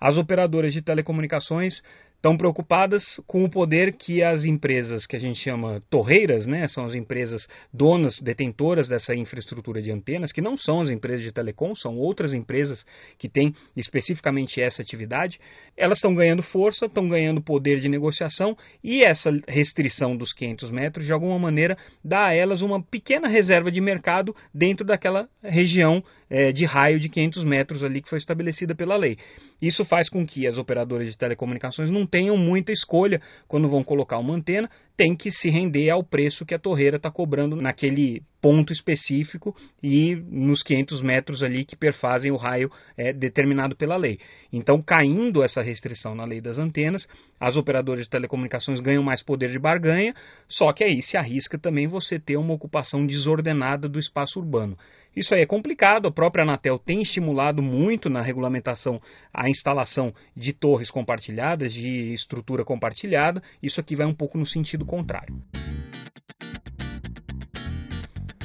As 0.00 0.16
operadoras 0.16 0.72
de 0.72 0.80
telecomunicações 0.80 1.82
estão 2.20 2.36
preocupadas 2.36 3.02
com 3.26 3.44
o 3.44 3.50
poder 3.50 3.94
que 3.94 4.22
as 4.22 4.44
empresas 4.44 5.06
que 5.06 5.16
a 5.16 5.18
gente 5.18 5.40
chama 5.40 5.82
torreiras, 5.88 6.46
né, 6.46 6.68
são 6.68 6.84
as 6.84 6.94
empresas 6.94 7.46
donas, 7.72 8.20
detentoras 8.20 8.86
dessa 8.86 9.14
infraestrutura 9.14 9.80
de 9.80 9.90
antenas, 9.90 10.30
que 10.30 10.42
não 10.42 10.54
são 10.54 10.82
as 10.82 10.90
empresas 10.90 11.22
de 11.22 11.32
telecom, 11.32 11.74
são 11.74 11.96
outras 11.96 12.34
empresas 12.34 12.84
que 13.18 13.26
têm 13.26 13.54
especificamente 13.74 14.60
essa 14.60 14.82
atividade, 14.82 15.40
elas 15.74 15.96
estão 15.96 16.14
ganhando 16.14 16.42
força, 16.42 16.84
estão 16.84 17.08
ganhando 17.08 17.40
poder 17.40 17.80
de 17.80 17.88
negociação 17.88 18.54
e 18.84 19.02
essa 19.02 19.30
restrição 19.48 20.14
dos 20.14 20.34
500 20.34 20.70
metros, 20.70 21.06
de 21.06 21.12
alguma 21.14 21.38
maneira, 21.38 21.78
dá 22.04 22.26
a 22.26 22.34
elas 22.34 22.60
uma 22.60 22.82
pequena 22.82 23.28
reserva 23.28 23.72
de 23.72 23.80
mercado 23.80 24.36
dentro 24.52 24.84
daquela 24.84 25.26
região 25.42 26.04
é, 26.30 26.52
de 26.52 26.64
raio 26.64 27.00
de 27.00 27.08
500 27.08 27.44
metros 27.44 27.82
ali 27.82 28.00
que 28.00 28.08
foi 28.08 28.18
estabelecida 28.18 28.74
pela 28.74 28.96
lei. 28.96 29.18
Isso 29.60 29.84
faz 29.84 30.08
com 30.08 30.24
que 30.24 30.46
as 30.46 30.56
operadoras 30.56 31.08
de 31.08 31.18
telecomunicações 31.18 31.90
não 31.90 32.06
tenham 32.10 32.36
muita 32.36 32.72
escolha. 32.72 33.20
Quando 33.46 33.68
vão 33.68 33.84
colocar 33.84 34.18
uma 34.18 34.34
antena, 34.34 34.68
tem 35.00 35.16
que 35.16 35.30
se 35.30 35.48
render 35.48 35.88
ao 35.88 36.04
preço 36.04 36.44
que 36.44 36.54
a 36.54 36.58
torreira 36.58 36.98
está 36.98 37.10
cobrando 37.10 37.56
naquele 37.56 38.22
ponto 38.38 38.70
específico 38.70 39.56
e 39.82 40.14
nos 40.14 40.62
500 40.62 41.00
metros 41.00 41.42
ali 41.42 41.64
que 41.64 41.74
perfazem 41.74 42.30
o 42.30 42.36
raio 42.36 42.70
é, 42.98 43.10
determinado 43.10 43.74
pela 43.74 43.96
lei. 43.96 44.18
Então, 44.52 44.82
caindo 44.82 45.42
essa 45.42 45.62
restrição 45.62 46.14
na 46.14 46.24
lei 46.24 46.40
das 46.42 46.58
antenas, 46.58 47.06
as 47.38 47.56
operadoras 47.56 48.04
de 48.04 48.10
telecomunicações 48.10 48.80
ganham 48.80 49.02
mais 49.02 49.22
poder 49.22 49.50
de 49.50 49.58
barganha, 49.58 50.14
só 50.46 50.70
que 50.70 50.84
aí 50.84 51.00
se 51.00 51.16
arrisca 51.16 51.58
também 51.58 51.86
você 51.86 52.18
ter 52.18 52.36
uma 52.36 52.52
ocupação 52.52 53.06
desordenada 53.06 53.88
do 53.88 53.98
espaço 53.98 54.38
urbano. 54.38 54.76
Isso 55.14 55.34
aí 55.34 55.42
é 55.42 55.46
complicado, 55.46 56.06
a 56.06 56.12
própria 56.12 56.44
Anatel 56.44 56.78
tem 56.78 57.02
estimulado 57.02 57.60
muito 57.60 58.08
na 58.08 58.22
regulamentação 58.22 59.00
a 59.34 59.50
instalação 59.50 60.14
de 60.36 60.52
torres 60.52 60.88
compartilhadas, 60.88 61.72
de 61.72 62.14
estrutura 62.14 62.64
compartilhada, 62.64 63.42
isso 63.60 63.80
aqui 63.80 63.96
vai 63.96 64.06
um 64.06 64.14
pouco 64.14 64.38
no 64.38 64.46
sentido 64.46 64.84
contrário. 64.90 65.36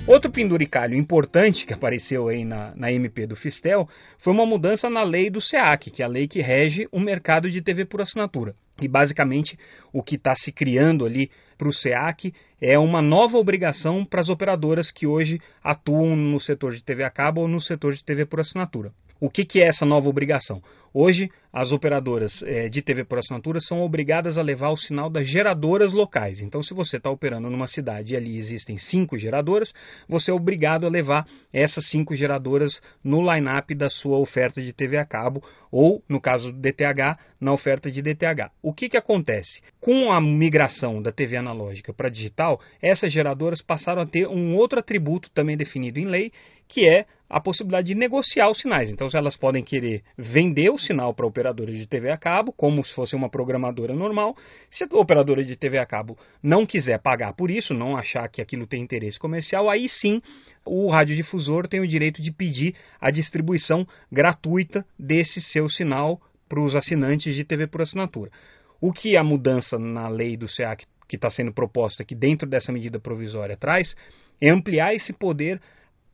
Outro 0.07 0.29
penduricalho 0.29 0.95
importante 0.95 1.65
que 1.65 1.73
apareceu 1.73 2.27
aí 2.27 2.45
na, 2.45 2.75
na 2.75 2.91
MP 2.91 3.25
do 3.25 3.35
Fistel 3.35 3.89
foi 4.19 4.31
uma 4.31 4.45
mudança 4.45 4.87
na 4.87 5.01
lei 5.01 5.31
do 5.31 5.41
SEAC, 5.41 5.89
que 5.89 6.03
é 6.03 6.05
a 6.05 6.07
lei 6.07 6.27
que 6.27 6.39
rege 6.39 6.87
o 6.91 6.99
mercado 6.99 7.49
de 7.49 7.63
TV 7.63 7.85
por 7.85 8.01
assinatura. 8.01 8.53
E 8.79 8.87
basicamente 8.87 9.57
o 9.91 10.03
que 10.03 10.15
está 10.15 10.35
se 10.35 10.51
criando 10.51 11.03
ali 11.03 11.31
para 11.57 11.67
o 11.67 11.73
SEAC 11.73 12.31
é 12.61 12.77
uma 12.77 13.01
nova 13.01 13.39
obrigação 13.39 14.05
para 14.05 14.21
as 14.21 14.29
operadoras 14.29 14.91
que 14.91 15.07
hoje 15.07 15.39
atuam 15.63 16.15
no 16.15 16.39
setor 16.39 16.75
de 16.75 16.83
TV 16.83 17.03
a 17.03 17.09
cabo 17.09 17.41
ou 17.41 17.47
no 17.47 17.59
setor 17.59 17.95
de 17.95 18.03
TV 18.03 18.27
por 18.27 18.39
assinatura. 18.39 18.91
O 19.19 19.29
que, 19.29 19.45
que 19.45 19.61
é 19.61 19.67
essa 19.67 19.85
nova 19.85 20.09
obrigação? 20.09 20.61
Hoje, 20.97 21.29
as 21.51 21.73
operadoras 21.73 22.31
é, 22.43 22.69
de 22.69 22.81
TV 22.81 23.03
por 23.03 23.19
assinatura 23.19 23.59
são 23.59 23.81
obrigadas 23.81 24.37
a 24.37 24.41
levar 24.41 24.69
o 24.69 24.77
sinal 24.77 25.09
das 25.09 25.27
geradoras 25.27 25.91
locais. 25.91 26.41
Então, 26.41 26.63
se 26.63 26.73
você 26.73 26.95
está 26.95 27.09
operando 27.09 27.49
numa 27.49 27.67
cidade 27.67 28.13
e 28.13 28.15
ali 28.15 28.37
existem 28.37 28.77
cinco 28.77 29.17
geradoras, 29.17 29.73
você 30.07 30.31
é 30.31 30.33
obrigado 30.33 30.85
a 30.85 30.89
levar 30.89 31.27
essas 31.51 31.89
cinco 31.89 32.15
geradoras 32.15 32.79
no 33.03 33.21
line-up 33.21 33.75
da 33.75 33.89
sua 33.89 34.17
oferta 34.17 34.61
de 34.61 34.71
TV 34.71 34.97
a 34.97 35.05
cabo 35.05 35.43
ou, 35.69 36.01
no 36.07 36.21
caso 36.21 36.53
do 36.53 36.61
DTH, 36.61 37.19
na 37.41 37.51
oferta 37.51 37.91
de 37.91 38.01
DTH. 38.01 38.49
O 38.61 38.73
que, 38.73 38.87
que 38.87 38.97
acontece? 38.97 39.61
Com 39.81 40.13
a 40.13 40.21
migração 40.21 41.01
da 41.01 41.11
TV 41.11 41.35
analógica 41.35 41.93
para 41.93 42.07
digital, 42.07 42.61
essas 42.81 43.11
geradoras 43.11 43.61
passaram 43.61 44.01
a 44.01 44.05
ter 44.05 44.27
um 44.29 44.55
outro 44.55 44.79
atributo 44.79 45.29
também 45.31 45.57
definido 45.57 45.99
em 45.99 46.05
lei, 46.05 46.31
que 46.67 46.87
é 46.87 47.05
a 47.29 47.39
possibilidade 47.39 47.87
de 47.87 47.95
negociar 47.95 48.49
os 48.49 48.59
sinais. 48.59 48.89
Então, 48.89 49.07
elas 49.13 49.35
podem 49.35 49.63
querer 49.63 50.03
vender 50.17 50.69
o 50.69 50.77
sinal 50.77 51.13
para 51.13 51.25
operadoras 51.25 51.75
de 51.75 51.87
TV 51.87 52.11
a 52.11 52.17
cabo, 52.17 52.53
como 52.53 52.83
se 52.83 52.93
fosse 52.93 53.15
uma 53.15 53.29
programadora 53.29 53.95
normal, 53.95 54.35
se 54.69 54.83
a 54.83 54.87
operadora 54.97 55.43
de 55.43 55.55
TV 55.55 55.79
a 55.79 55.85
cabo 55.85 56.17
não 56.41 56.65
quiser 56.65 57.01
pagar 57.01 57.33
por 57.33 57.49
isso, 57.49 57.73
não 57.73 57.97
achar 57.97 58.29
que 58.29 58.41
aquilo 58.41 58.67
tem 58.67 58.81
interesse 58.81 59.17
comercial, 59.17 59.69
aí 59.69 59.89
sim 59.89 60.21
o 60.63 60.89
radiodifusor 60.89 61.67
tem 61.67 61.79
o 61.79 61.87
direito 61.87 62.21
de 62.21 62.31
pedir 62.31 62.75
a 63.01 63.09
distribuição 63.09 63.87
gratuita 64.11 64.85
desse 64.97 65.41
seu 65.41 65.67
sinal 65.67 66.21
para 66.47 66.61
os 66.61 66.75
assinantes 66.75 67.35
de 67.35 67.43
TV 67.43 67.67
por 67.67 67.81
assinatura. 67.81 68.31
O 68.79 68.91
que 68.91 69.17
a 69.17 69.23
mudança 69.23 69.79
na 69.79 70.07
lei 70.07 70.37
do 70.37 70.47
SEAC 70.47 70.85
que 71.07 71.15
está 71.15 71.29
sendo 71.29 71.53
proposta 71.53 72.03
aqui 72.03 72.15
dentro 72.15 72.47
dessa 72.47 72.71
medida 72.71 72.99
provisória 72.99 73.57
traz 73.57 73.95
é 74.41 74.49
ampliar 74.49 74.93
esse 74.93 75.13
poder 75.13 75.59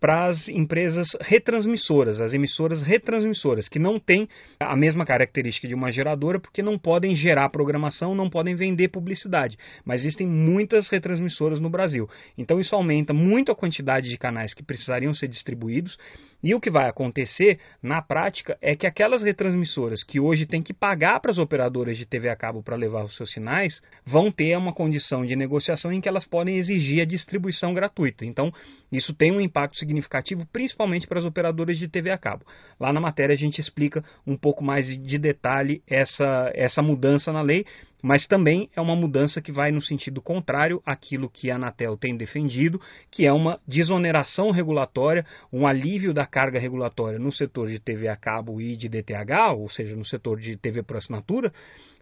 para 0.01 0.25
as 0.25 0.50
empresas 0.50 1.15
retransmissoras, 1.22 2.20
as 2.20 2.34
emissoras 2.34 2.81
retransmissoras, 2.81 3.70
que 3.70 3.77
não 3.77 4.00
têm 4.00 4.27
a 4.60 4.75
mesma 4.75 5.05
característica 5.05 5.67
de 5.67 5.75
uma 5.75 5.91
geradora, 5.91 6.39
porque 6.39 6.63
não 6.63 6.77
podem 6.79 7.15
gerar 7.15 7.48
programação, 7.50 8.15
não 8.15 8.27
podem 8.27 8.55
vender 8.55 8.88
publicidade. 8.88 9.58
Mas 9.86 10.01
existem 10.01 10.25
muitas 10.25 10.89
retransmissoras 10.89 11.60
no 11.60 11.70
Brasil. 11.70 12.10
Então 12.36 12.60
isso 12.60 12.75
aumenta 12.75 13.13
muito 13.13 13.51
a 13.51 13.55
quantidade 13.55 14.10
de 14.10 14.17
canais 14.17 14.55
que 14.55 14.63
precisariam 14.63 15.13
ser 15.13 15.27
distribuídos 15.27 15.96
e 16.43 16.55
o 16.55 16.60
que 16.60 16.69
vai 16.69 16.89
acontecer 16.89 17.60
na 17.81 18.01
prática 18.01 18.57
é 18.62 18.75
que 18.75 18.88
aquelas 18.88 19.21
retransmissoras 19.21 20.03
que 20.03 20.19
hoje 20.19 20.45
têm 20.45 20.62
que 20.62 20.74
pagar 20.74 21.19
para 21.19 21.31
as 21.31 21.38
operadoras 21.38 21.98
de 21.98 22.05
TV 22.05 22.29
a 22.29 22.36
cabo 22.36 22.63
para 22.63 22.75
levar 22.75 23.05
os 23.05 23.15
seus 23.15 23.31
sinais 23.31 23.81
vão 24.05 24.31
ter 24.31 24.57
uma 24.57 24.74
condição 24.74 25.25
de 25.25 25.36
negociação 25.36 25.91
em 25.91 26.01
que 26.01 26.10
elas 26.10 26.25
podem 26.25 26.57
exigir 26.57 27.01
a 27.01 27.05
distribuição 27.05 27.74
gratuita. 27.74 28.25
Então, 28.25 28.51
isso 28.91 29.13
tem 29.13 29.31
um 29.31 29.41
impacto 29.41 29.77
significativo 29.77 30.45
principalmente 30.51 31.07
para 31.07 31.19
as 31.19 31.25
operadoras 31.25 31.77
de 31.77 31.88
TV 31.88 32.10
a 32.12 32.17
cabo. 32.17 32.45
Lá 32.79 32.91
na 32.91 33.00
matéria 33.00 33.33
a 33.33 33.38
gente 33.38 33.62
explica 33.62 34.03
um 34.25 34.36
pouco 34.36 34.63
mais 34.63 34.86
de 34.86 35.17
detalhe 35.17 35.81
essa, 35.88 36.51
essa 36.55 36.81
mudança 36.81 37.31
na 37.31 37.41
lei 37.41 37.65
mas 38.01 38.25
também 38.27 38.70
é 38.75 38.81
uma 38.81 38.96
mudança 38.96 39.41
que 39.41 39.51
vai 39.51 39.72
no 39.72 39.81
sentido 39.81 40.22
contrário 40.22 40.81
àquilo 40.86 41.29
que 41.29 41.51
a 41.51 41.55
Anatel 41.55 41.98
tem 41.98 42.15
defendido, 42.17 42.81
que 43.10 43.25
é 43.25 43.31
uma 43.31 43.60
desoneração 43.67 44.51
regulatória, 44.51 45.25
um 45.51 45.67
alívio 45.67 46.13
da 46.13 46.25
carga 46.25 46.60
regulatória 46.60 47.20
no 47.20 47.31
setor 47.31 47.70
de 47.70 47.79
TV 47.79 48.08
a 48.08 48.15
cabo 48.15 48.60
e 48.60 48.75
de 48.75 48.89
DTH, 48.89 49.53
ou 49.55 49.70
seja, 49.70 49.96
no 49.96 50.05
setor 50.05 50.39
de 50.39 50.58
TV 50.58 50.84
por 50.84 50.98
assinatura, 50.98 51.51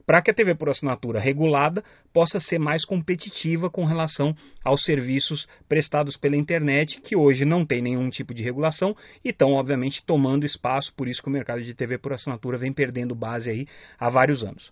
para 0.09 0.23
que 0.23 0.31
a 0.31 0.33
TV 0.33 0.55
por 0.55 0.69
assinatura 0.69 1.19
regulada 1.19 1.83
possa 2.11 2.39
ser 2.39 2.57
mais 2.57 2.83
competitiva 2.83 3.69
com 3.69 3.85
relação 3.85 4.35
aos 4.63 4.83
serviços 4.83 5.47
prestados 5.67 6.17
pela 6.17 6.35
internet, 6.35 6.99
que 7.01 7.15
hoje 7.15 7.45
não 7.45 7.63
tem 7.63 7.79
nenhum 7.79 8.09
tipo 8.09 8.33
de 8.33 8.41
regulação 8.41 8.95
e 9.23 9.29
estão, 9.29 9.53
obviamente, 9.53 10.03
tomando 10.07 10.47
espaço, 10.47 10.91
por 10.95 11.07
isso 11.07 11.21
que 11.21 11.29
o 11.29 11.31
mercado 11.31 11.61
de 11.61 11.75
TV 11.75 11.99
por 11.99 12.11
assinatura 12.11 12.57
vem 12.57 12.73
perdendo 12.73 13.13
base 13.13 13.51
aí 13.51 13.67
há 13.99 14.09
vários 14.09 14.43
anos. 14.43 14.71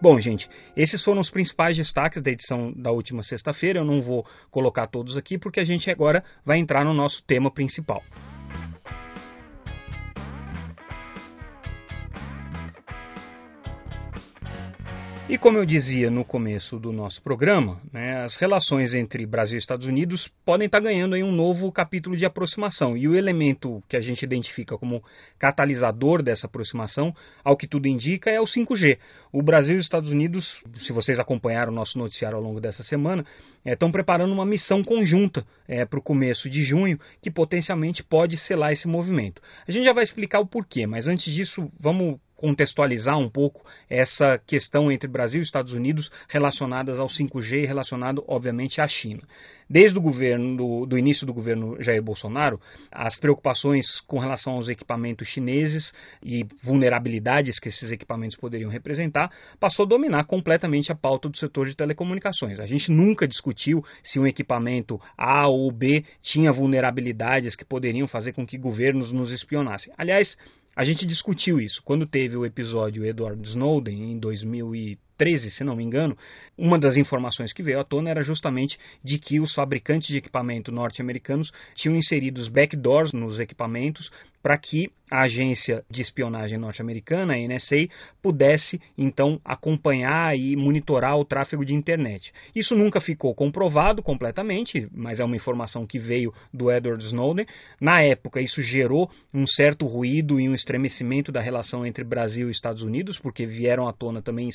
Bom, 0.00 0.20
gente, 0.20 0.48
esses 0.76 1.02
foram 1.02 1.20
os 1.20 1.30
principais 1.30 1.76
destaques 1.76 2.22
da 2.22 2.30
edição 2.30 2.72
da 2.76 2.90
última 2.90 3.22
sexta-feira. 3.22 3.78
Eu 3.78 3.84
não 3.84 4.00
vou 4.00 4.26
colocar 4.50 4.86
todos 4.86 5.16
aqui 5.16 5.38
porque 5.38 5.60
a 5.60 5.64
gente 5.64 5.90
agora 5.90 6.22
vai 6.44 6.58
entrar 6.58 6.84
no 6.84 6.92
nosso 6.92 7.22
tema 7.24 7.50
principal. 7.50 8.02
E 15.28 15.36
como 15.36 15.58
eu 15.58 15.66
dizia 15.66 16.08
no 16.08 16.24
começo 16.24 16.78
do 16.78 16.92
nosso 16.92 17.20
programa, 17.20 17.80
né, 17.92 18.22
as 18.22 18.36
relações 18.36 18.94
entre 18.94 19.26
Brasil 19.26 19.56
e 19.56 19.58
Estados 19.58 19.84
Unidos 19.84 20.30
podem 20.44 20.66
estar 20.66 20.78
ganhando 20.78 21.16
um 21.16 21.32
novo 21.32 21.72
capítulo 21.72 22.16
de 22.16 22.24
aproximação. 22.24 22.96
E 22.96 23.08
o 23.08 23.16
elemento 23.16 23.82
que 23.88 23.96
a 23.96 24.00
gente 24.00 24.22
identifica 24.22 24.78
como 24.78 25.02
catalisador 25.36 26.22
dessa 26.22 26.46
aproximação, 26.46 27.12
ao 27.42 27.56
que 27.56 27.66
tudo 27.66 27.88
indica, 27.88 28.30
é 28.30 28.40
o 28.40 28.44
5G. 28.44 28.98
O 29.32 29.42
Brasil 29.42 29.74
e 29.74 29.78
os 29.78 29.84
Estados 29.84 30.12
Unidos, 30.12 30.46
se 30.78 30.92
vocês 30.92 31.18
acompanharam 31.18 31.72
o 31.72 31.74
nosso 31.74 31.98
noticiário 31.98 32.38
ao 32.38 32.42
longo 32.42 32.60
dessa 32.60 32.84
semana, 32.84 33.26
é, 33.64 33.72
estão 33.72 33.90
preparando 33.90 34.32
uma 34.32 34.46
missão 34.46 34.80
conjunta 34.84 35.44
é, 35.66 35.84
para 35.84 35.98
o 35.98 36.02
começo 36.02 36.48
de 36.48 36.62
junho 36.62 37.00
que 37.20 37.32
potencialmente 37.32 38.04
pode 38.04 38.38
selar 38.38 38.72
esse 38.72 38.86
movimento. 38.86 39.42
A 39.66 39.72
gente 39.72 39.86
já 39.86 39.92
vai 39.92 40.04
explicar 40.04 40.38
o 40.38 40.46
porquê, 40.46 40.86
mas 40.86 41.08
antes 41.08 41.34
disso, 41.34 41.68
vamos 41.80 42.20
contextualizar 42.36 43.18
um 43.18 43.28
pouco 43.28 43.64
essa 43.88 44.38
questão 44.46 44.92
entre 44.92 45.08
Brasil 45.08 45.40
e 45.40 45.44
Estados 45.44 45.72
Unidos 45.72 46.10
relacionadas 46.28 46.98
ao 46.98 47.08
5G 47.08 47.64
e 47.64 47.66
relacionado, 47.66 48.22
obviamente, 48.28 48.80
à 48.80 48.86
China. 48.86 49.22
Desde 49.68 49.98
o 49.98 50.00
governo, 50.00 50.56
do, 50.56 50.86
do, 50.86 50.98
início 50.98 51.26
do 51.26 51.34
governo 51.34 51.82
Jair 51.82 52.00
Bolsonaro, 52.00 52.60
as 52.92 53.16
preocupações 53.18 53.84
com 54.06 54.20
relação 54.20 54.52
aos 54.52 54.68
equipamentos 54.68 55.26
chineses 55.26 55.92
e 56.22 56.46
vulnerabilidades 56.62 57.58
que 57.58 57.68
esses 57.68 57.90
equipamentos 57.90 58.36
poderiam 58.36 58.70
representar 58.70 59.28
passou 59.58 59.84
a 59.84 59.88
dominar 59.88 60.24
completamente 60.24 60.92
a 60.92 60.94
pauta 60.94 61.28
do 61.28 61.36
setor 61.36 61.66
de 61.66 61.74
telecomunicações. 61.74 62.60
A 62.60 62.66
gente 62.66 62.92
nunca 62.92 63.26
discutiu 63.26 63.84
se 64.04 64.20
um 64.20 64.26
equipamento 64.26 65.00
A 65.18 65.48
ou 65.48 65.72
B 65.72 66.04
tinha 66.22 66.52
vulnerabilidades 66.52 67.56
que 67.56 67.64
poderiam 67.64 68.06
fazer 68.06 68.32
com 68.34 68.46
que 68.46 68.56
governos 68.56 69.10
nos 69.10 69.32
espionassem. 69.32 69.92
Aliás, 69.98 70.36
a 70.76 70.84
gente 70.84 71.06
discutiu 71.06 71.58
isso. 71.58 71.82
Quando 71.82 72.06
teve 72.06 72.36
o 72.36 72.44
episódio 72.44 73.06
Edward 73.06 73.42
Snowden 73.48 74.12
em 74.12 74.18
2000 74.18 74.74
2013, 75.18 75.50
se 75.50 75.64
não 75.64 75.74
me 75.74 75.82
engano, 75.82 76.16
uma 76.56 76.78
das 76.78 76.96
informações 76.96 77.52
que 77.52 77.62
veio 77.62 77.80
à 77.80 77.84
tona 77.84 78.10
era 78.10 78.22
justamente 78.22 78.78
de 79.02 79.18
que 79.18 79.40
os 79.40 79.54
fabricantes 79.54 80.08
de 80.08 80.18
equipamento 80.18 80.70
norte-americanos 80.70 81.50
tinham 81.74 81.96
inserido 81.96 82.48
backdoors 82.50 83.12
nos 83.12 83.40
equipamentos 83.40 84.10
para 84.42 84.58
que 84.58 84.90
a 85.10 85.22
agência 85.22 85.84
de 85.90 86.02
espionagem 86.02 86.56
norte-americana, 86.56 87.34
a 87.34 87.36
NSA, 87.36 87.88
pudesse 88.22 88.80
então 88.96 89.40
acompanhar 89.44 90.36
e 90.36 90.54
monitorar 90.54 91.18
o 91.18 91.24
tráfego 91.24 91.64
de 91.64 91.74
internet. 91.74 92.32
Isso 92.54 92.74
nunca 92.76 93.00
ficou 93.00 93.34
comprovado 93.34 94.02
completamente, 94.02 94.88
mas 94.92 95.18
é 95.18 95.24
uma 95.24 95.34
informação 95.34 95.84
que 95.84 95.98
veio 95.98 96.32
do 96.52 96.70
Edward 96.70 97.04
Snowden. 97.04 97.46
Na 97.80 98.00
época, 98.02 98.40
isso 98.40 98.62
gerou 98.62 99.10
um 99.34 99.46
certo 99.48 99.84
ruído 99.84 100.40
e 100.40 100.48
um 100.48 100.54
estremecimento 100.54 101.32
da 101.32 101.40
relação 101.40 101.84
entre 101.84 102.04
Brasil 102.04 102.48
e 102.48 102.52
Estados 102.52 102.82
Unidos, 102.82 103.18
porque 103.18 103.46
vieram 103.46 103.88
à 103.88 103.92
tona 103.92 104.22
também 104.22 104.48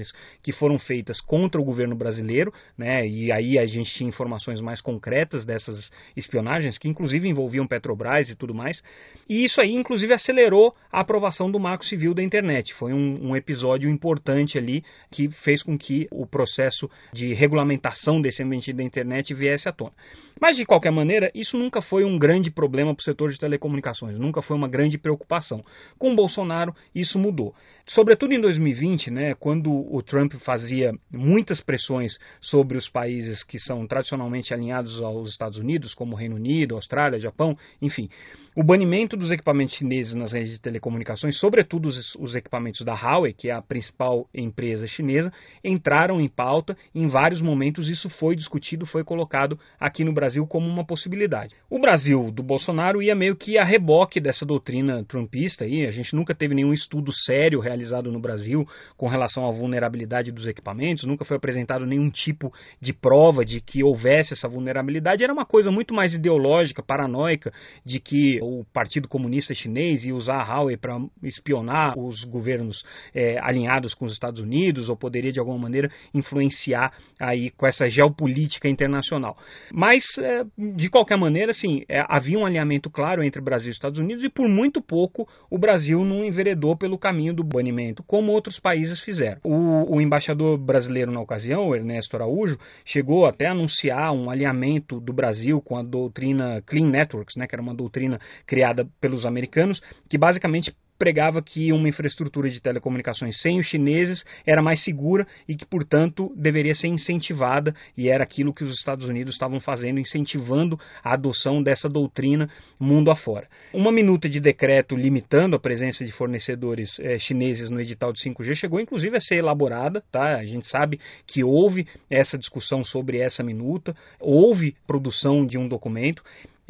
espionagens 0.00 0.12
que 0.42 0.52
foram 0.52 0.78
feitas 0.78 1.20
contra 1.20 1.60
o 1.60 1.64
governo 1.64 1.94
brasileiro, 1.94 2.52
né? 2.76 3.06
E 3.06 3.30
aí 3.30 3.58
a 3.58 3.66
gente 3.66 3.92
tinha 3.94 4.08
informações 4.08 4.60
mais 4.60 4.80
concretas 4.80 5.44
dessas 5.44 5.90
espionagens, 6.16 6.78
que 6.78 6.88
inclusive 6.88 7.28
envolviam 7.28 7.66
Petrobras 7.66 8.28
e 8.30 8.34
tudo 8.34 8.54
mais. 8.54 8.82
E 9.28 9.44
isso 9.44 9.60
aí, 9.60 9.74
inclusive, 9.74 10.12
acelerou 10.12 10.74
a 10.90 11.00
aprovação 11.00 11.50
do 11.50 11.60
Marco 11.60 11.84
Civil 11.84 12.14
da 12.14 12.22
Internet. 12.22 12.74
Foi 12.74 12.92
um, 12.92 13.30
um 13.30 13.36
episódio 13.36 13.88
importante 13.88 14.58
ali 14.58 14.82
que 15.10 15.28
fez 15.44 15.62
com 15.62 15.76
que 15.78 16.08
o 16.10 16.26
processo 16.26 16.90
de 17.12 17.34
regulamentação 17.34 18.20
desse 18.20 18.42
ambiente 18.42 18.72
da 18.72 18.82
internet 18.82 19.32
viesse 19.34 19.68
à 19.68 19.72
tona. 19.72 19.92
Mas, 20.40 20.56
de 20.56 20.64
qualquer 20.64 20.90
maneira, 20.90 21.30
isso 21.34 21.58
nunca 21.58 21.82
foi 21.82 22.02
um 22.02 22.18
grande 22.18 22.50
problema 22.50 22.94
para 22.94 23.02
o 23.02 23.04
setor 23.04 23.30
de 23.30 23.38
telecomunicações, 23.38 24.18
nunca 24.18 24.40
foi 24.40 24.56
uma 24.56 24.68
grande 24.68 24.96
preocupação. 24.96 25.62
Com 25.98 26.14
Bolsonaro, 26.14 26.74
isso 26.94 27.18
mudou. 27.18 27.54
Sobretudo 27.86 28.32
em 28.32 28.40
2020, 28.40 29.10
né, 29.10 29.34
quando 29.34 29.70
o 29.90 30.02
Trump 30.02 30.34
fazia 30.44 30.92
muitas 31.10 31.60
pressões 31.60 32.18
sobre 32.40 32.78
os 32.78 32.88
países 32.88 33.42
que 33.42 33.58
são 33.58 33.86
tradicionalmente 33.86 34.54
alinhados 34.54 35.00
aos 35.02 35.30
Estados 35.30 35.58
Unidos, 35.58 35.94
como 35.94 36.16
Reino 36.16 36.36
Unido, 36.36 36.74
Austrália, 36.74 37.18
Japão, 37.18 37.56
enfim. 37.82 38.08
O 38.56 38.64
banimento 38.64 39.16
dos 39.16 39.30
equipamentos 39.30 39.76
chineses 39.76 40.14
nas 40.14 40.32
redes 40.32 40.52
de 40.52 40.60
telecomunicações, 40.60 41.38
sobretudo 41.38 41.88
os, 41.88 42.14
os 42.16 42.34
equipamentos 42.34 42.84
da 42.84 42.94
Huawei, 42.94 43.32
que 43.32 43.48
é 43.48 43.52
a 43.52 43.62
principal 43.62 44.28
empresa 44.34 44.86
chinesa, 44.86 45.32
entraram 45.62 46.20
em 46.20 46.28
pauta. 46.28 46.76
Em 46.94 47.06
vários 47.06 47.40
momentos 47.40 47.88
isso 47.88 48.10
foi 48.10 48.34
discutido, 48.34 48.86
foi 48.86 49.04
colocado 49.04 49.58
aqui 49.78 50.04
no 50.04 50.12
Brasil 50.12 50.46
como 50.46 50.68
uma 50.68 50.84
possibilidade. 50.84 51.54
O 51.68 51.78
Brasil 51.78 52.30
do 52.32 52.42
Bolsonaro 52.42 53.02
ia 53.02 53.14
meio 53.14 53.36
que 53.36 53.56
a 53.56 53.64
reboque 53.64 54.20
dessa 54.20 54.44
doutrina 54.44 55.04
trumpista. 55.04 55.64
Aí. 55.64 55.86
A 55.86 55.92
gente 55.92 56.14
nunca 56.14 56.34
teve 56.34 56.54
nenhum 56.54 56.72
estudo 56.72 57.12
sério 57.12 57.60
realizado 57.60 58.10
no 58.10 58.20
Brasil 58.20 58.66
com 58.96 59.08
relação 59.08 59.46
à 59.46 59.50
vulnerabilidade 59.80 60.30
dos 60.30 60.46
equipamentos, 60.46 61.04
nunca 61.04 61.24
foi 61.24 61.36
apresentado 61.36 61.86
nenhum 61.86 62.10
tipo 62.10 62.52
de 62.80 62.92
prova 62.92 63.44
de 63.44 63.60
que 63.60 63.82
houvesse 63.82 64.34
essa 64.34 64.48
vulnerabilidade. 64.48 65.24
Era 65.24 65.32
uma 65.32 65.46
coisa 65.46 65.70
muito 65.70 65.94
mais 65.94 66.14
ideológica, 66.14 66.82
paranoica, 66.82 67.52
de 67.84 67.98
que 67.98 68.38
o 68.42 68.64
Partido 68.72 69.08
Comunista 69.08 69.54
Chinês 69.54 70.04
ia 70.04 70.14
usar 70.14 70.42
a 70.42 70.44
Huawei 70.44 70.76
para 70.76 70.98
espionar 71.22 71.98
os 71.98 72.24
governos 72.24 72.84
é, 73.14 73.38
alinhados 73.40 73.94
com 73.94 74.04
os 74.04 74.12
Estados 74.12 74.40
Unidos 74.40 74.88
ou 74.88 74.96
poderia 74.96 75.32
de 75.32 75.40
alguma 75.40 75.58
maneira 75.58 75.90
influenciar 76.12 76.92
aí 77.18 77.50
com 77.50 77.66
essa 77.66 77.88
geopolítica 77.88 78.68
internacional. 78.68 79.36
Mas 79.72 80.04
é, 80.18 80.44
de 80.76 80.90
qualquer 80.90 81.16
maneira, 81.16 81.52
assim, 81.52 81.82
é, 81.88 82.04
havia 82.08 82.38
um 82.38 82.44
alinhamento 82.44 82.90
claro 82.90 83.22
entre 83.22 83.40
Brasil 83.40 83.68
e 83.68 83.72
Estados 83.72 83.98
Unidos 83.98 84.22
e 84.22 84.28
por 84.28 84.48
muito 84.48 84.82
pouco 84.82 85.26
o 85.50 85.58
Brasil 85.58 86.04
não 86.04 86.24
enveredou 86.24 86.76
pelo 86.76 86.98
caminho 86.98 87.32
do 87.32 87.44
banimento, 87.44 88.02
como 88.02 88.32
outros 88.32 88.58
países 88.58 89.00
fizeram. 89.00 89.40
O, 89.44 89.69
o 89.88 90.00
embaixador 90.00 90.58
brasileiro 90.58 91.10
na 91.10 91.20
ocasião, 91.20 91.74
Ernesto 91.74 92.16
Araújo, 92.16 92.58
chegou 92.84 93.26
até 93.26 93.46
a 93.46 93.52
anunciar 93.52 94.12
um 94.12 94.30
alinhamento 94.30 95.00
do 95.00 95.12
Brasil 95.12 95.60
com 95.60 95.76
a 95.76 95.82
doutrina 95.82 96.62
Clean 96.66 96.86
Networks, 96.86 97.36
né, 97.36 97.46
que 97.46 97.54
era 97.54 97.62
uma 97.62 97.74
doutrina 97.74 98.20
criada 98.46 98.88
pelos 99.00 99.24
americanos, 99.24 99.80
que 100.08 100.18
basicamente 100.18 100.74
pregava 101.00 101.40
que 101.40 101.72
uma 101.72 101.88
infraestrutura 101.88 102.50
de 102.50 102.60
telecomunicações 102.60 103.40
sem 103.40 103.58
os 103.58 103.66
chineses 103.66 104.22
era 104.46 104.60
mais 104.60 104.84
segura 104.84 105.26
e 105.48 105.56
que, 105.56 105.64
portanto, 105.64 106.30
deveria 106.36 106.74
ser 106.74 106.88
incentivada, 106.88 107.74
e 107.96 108.10
era 108.10 108.22
aquilo 108.22 108.52
que 108.52 108.62
os 108.62 108.76
Estados 108.76 109.06
Unidos 109.06 109.32
estavam 109.32 109.58
fazendo, 109.60 109.98
incentivando 109.98 110.78
a 111.02 111.14
adoção 111.14 111.62
dessa 111.62 111.88
doutrina 111.88 112.50
mundo 112.78 113.10
afora. 113.10 113.48
Uma 113.72 113.90
minuta 113.90 114.28
de 114.28 114.40
decreto 114.40 114.94
limitando 114.94 115.56
a 115.56 115.58
presença 115.58 116.04
de 116.04 116.12
fornecedores 116.12 116.90
eh, 117.00 117.18
chineses 117.18 117.70
no 117.70 117.80
edital 117.80 118.12
de 118.12 118.22
5G 118.22 118.54
chegou, 118.56 118.78
inclusive, 118.78 119.16
a 119.16 119.20
ser 119.22 119.36
elaborada, 119.36 120.04
tá? 120.12 120.36
A 120.36 120.44
gente 120.44 120.68
sabe 120.68 121.00
que 121.26 121.42
houve 121.42 121.88
essa 122.10 122.36
discussão 122.36 122.84
sobre 122.84 123.18
essa 123.18 123.42
minuta, 123.42 123.96
houve 124.20 124.76
produção 124.86 125.46
de 125.46 125.56
um 125.56 125.66
documento, 125.66 126.22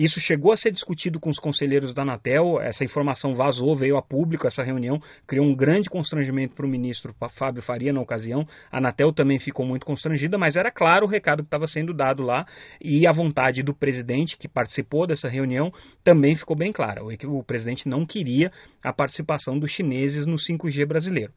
isso 0.02 0.18
chegou 0.18 0.50
a 0.50 0.56
ser 0.56 0.72
discutido 0.72 1.20
com 1.20 1.28
os 1.28 1.38
conselheiros 1.38 1.92
da 1.92 2.00
Anatel, 2.00 2.58
essa 2.58 2.82
informação 2.82 3.34
vazou, 3.34 3.76
veio 3.76 3.98
a 3.98 4.02
público, 4.02 4.46
essa 4.46 4.62
reunião 4.62 4.98
criou 5.26 5.44
um 5.44 5.54
grande 5.54 5.90
constrangimento 5.90 6.54
para 6.54 6.64
o 6.64 6.68
ministro 6.68 7.14
Fábio 7.36 7.60
Faria 7.60 7.92
na 7.92 8.00
ocasião. 8.00 8.48
A 8.72 8.78
Anatel 8.78 9.12
também 9.12 9.38
ficou 9.38 9.66
muito 9.66 9.84
constrangida, 9.84 10.38
mas 10.38 10.56
era 10.56 10.70
claro 10.70 11.04
o 11.04 11.08
recado 11.08 11.42
que 11.42 11.48
estava 11.48 11.68
sendo 11.68 11.92
dado 11.92 12.22
lá 12.22 12.46
e 12.80 13.06
a 13.06 13.12
vontade 13.12 13.62
do 13.62 13.74
presidente 13.74 14.38
que 14.38 14.48
participou 14.48 15.06
dessa 15.06 15.28
reunião 15.28 15.70
também 16.02 16.34
ficou 16.34 16.56
bem 16.56 16.72
clara. 16.72 17.02
O 17.04 17.44
presidente 17.44 17.86
não 17.86 18.06
queria 18.06 18.50
a 18.82 18.94
participação 18.94 19.58
dos 19.58 19.70
chineses 19.70 20.24
no 20.26 20.36
5G 20.36 20.86
brasileiro. 20.86 21.30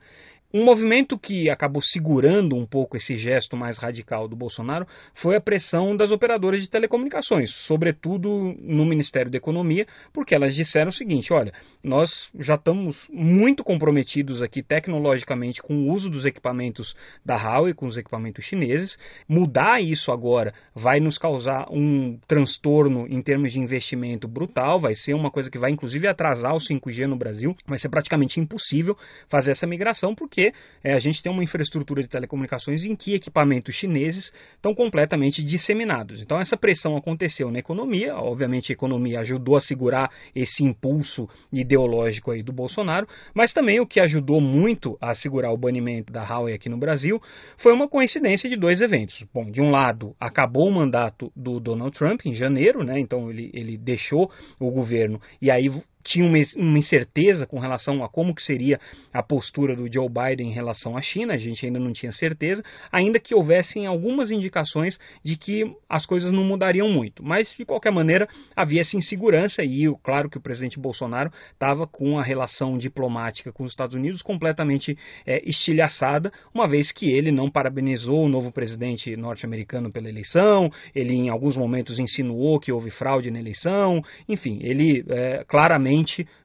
Um 0.55 0.63
movimento 0.63 1.17
que 1.17 1.49
acabou 1.49 1.81
segurando 1.81 2.55
um 2.55 2.63
pouco 2.63 2.95
esse 2.95 3.17
gesto 3.17 3.57
mais 3.57 3.79
radical 3.79 4.27
do 4.27 4.35
Bolsonaro 4.35 4.85
foi 5.15 5.35
a 5.35 5.41
pressão 5.41 5.97
das 5.97 6.11
operadoras 6.11 6.61
de 6.61 6.69
telecomunicações, 6.69 7.49
sobretudo 7.65 8.55
no 8.59 8.85
Ministério 8.85 9.31
da 9.31 9.37
Economia, 9.37 9.87
porque 10.13 10.35
elas 10.35 10.53
disseram 10.53 10.91
o 10.91 10.93
seguinte: 10.93 11.33
olha, 11.33 11.51
nós 11.83 12.11
já 12.39 12.53
estamos 12.53 12.95
muito 13.09 13.63
comprometidos 13.63 14.43
aqui 14.43 14.61
tecnologicamente 14.61 15.59
com 15.59 15.73
o 15.73 15.91
uso 15.91 16.07
dos 16.07 16.23
equipamentos 16.23 16.95
da 17.25 17.35
Huawei, 17.35 17.73
com 17.73 17.87
os 17.87 17.97
equipamentos 17.97 18.45
chineses. 18.45 18.95
Mudar 19.27 19.81
isso 19.81 20.11
agora 20.11 20.53
vai 20.75 20.99
nos 20.99 21.17
causar 21.17 21.65
um 21.71 22.19
transtorno 22.27 23.07
em 23.09 23.23
termos 23.23 23.53
de 23.53 23.59
investimento 23.59 24.27
brutal, 24.27 24.79
vai 24.79 24.93
ser 24.93 25.15
uma 25.15 25.31
coisa 25.31 25.49
que 25.49 25.57
vai 25.57 25.71
inclusive 25.71 26.07
atrasar 26.07 26.55
o 26.55 26.59
5G 26.59 27.07
no 27.07 27.15
Brasil, 27.15 27.55
vai 27.65 27.79
ser 27.79 27.89
praticamente 27.89 28.39
impossível 28.39 28.95
fazer 29.27 29.49
essa 29.53 29.65
migração, 29.65 30.13
porque 30.13 30.42
porque 30.43 30.53
é, 30.83 30.93
a 30.93 30.99
gente 30.99 31.21
tem 31.23 31.31
uma 31.31 31.43
infraestrutura 31.43 32.01
de 32.01 32.09
telecomunicações 32.09 32.83
em 32.83 32.95
que 32.95 33.13
equipamentos 33.13 33.75
chineses 33.75 34.31
estão 34.55 34.75
completamente 34.75 35.41
disseminados. 35.41 36.21
Então 36.21 36.41
essa 36.41 36.57
pressão 36.57 36.97
aconteceu 36.97 37.49
na 37.49 37.59
economia, 37.59 38.15
obviamente 38.15 38.71
a 38.71 38.73
economia 38.73 39.21
ajudou 39.21 39.55
a 39.55 39.61
segurar 39.61 40.09
esse 40.35 40.63
impulso 40.63 41.29
ideológico 41.51 42.31
aí 42.31 42.43
do 42.43 42.51
Bolsonaro, 42.51 43.07
mas 43.33 43.53
também 43.53 43.79
o 43.79 43.87
que 43.87 43.99
ajudou 43.99 44.41
muito 44.41 44.97
a 44.99 45.15
segurar 45.15 45.53
o 45.53 45.57
banimento 45.57 46.11
da 46.11 46.23
Huawei 46.23 46.55
aqui 46.55 46.67
no 46.67 46.77
Brasil 46.77 47.21
foi 47.57 47.71
uma 47.71 47.87
coincidência 47.87 48.49
de 48.49 48.57
dois 48.57 48.81
eventos. 48.81 49.23
Bom, 49.33 49.49
de 49.49 49.61
um 49.61 49.69
lado, 49.69 50.15
acabou 50.19 50.67
o 50.67 50.71
mandato 50.71 51.31
do 51.35 51.59
Donald 51.59 51.95
Trump 51.97 52.25
em 52.25 52.33
janeiro, 52.33 52.83
né? 52.83 52.99
Então 52.99 53.29
ele, 53.29 53.49
ele 53.53 53.77
deixou 53.77 54.29
o 54.59 54.71
governo 54.71 55.21
e 55.41 55.49
aí 55.49 55.69
tinha 56.03 56.25
uma 56.25 56.77
incerteza 56.79 57.45
com 57.45 57.59
relação 57.59 58.03
a 58.03 58.09
como 58.09 58.35
que 58.35 58.43
seria 58.43 58.79
a 59.13 59.23
postura 59.23 59.75
do 59.75 59.91
Joe 59.91 60.09
Biden 60.09 60.49
em 60.49 60.53
relação 60.53 60.97
à 60.97 61.01
China, 61.01 61.33
a 61.33 61.37
gente 61.37 61.65
ainda 61.65 61.79
não 61.79 61.93
tinha 61.93 62.11
certeza, 62.11 62.63
ainda 62.91 63.19
que 63.19 63.33
houvessem 63.33 63.85
algumas 63.85 64.29
indicações 64.31 64.99
de 65.23 65.37
que 65.37 65.63
as 65.89 66.05
coisas 66.05 66.31
não 66.31 66.43
mudariam 66.43 66.89
muito. 66.89 67.23
Mas, 67.23 67.53
de 67.57 67.65
qualquer 67.65 67.91
maneira, 67.91 68.27
havia 68.55 68.81
essa 68.81 68.97
insegurança 68.97 69.63
e, 69.63 69.85
claro, 70.03 70.29
que 70.29 70.37
o 70.37 70.41
presidente 70.41 70.79
Bolsonaro 70.79 71.31
estava 71.51 71.87
com 71.87 72.19
a 72.19 72.23
relação 72.23 72.77
diplomática 72.77 73.51
com 73.51 73.63
os 73.63 73.71
Estados 73.71 73.95
Unidos 73.95 74.21
completamente 74.21 74.97
é, 75.25 75.41
estilhaçada, 75.47 76.31
uma 76.53 76.67
vez 76.67 76.91
que 76.91 77.09
ele 77.09 77.31
não 77.31 77.49
parabenizou 77.49 78.25
o 78.25 78.29
novo 78.29 78.51
presidente 78.51 79.15
norte-americano 79.15 79.91
pela 79.91 80.09
eleição, 80.09 80.71
ele 80.93 81.13
em 81.13 81.29
alguns 81.29 81.55
momentos 81.55 81.99
insinuou 81.99 82.59
que 82.59 82.71
houve 82.71 82.89
fraude 82.91 83.31
na 83.31 83.39
eleição, 83.39 84.01
enfim, 84.27 84.59
ele 84.61 85.05
é, 85.07 85.43
claramente 85.47 85.92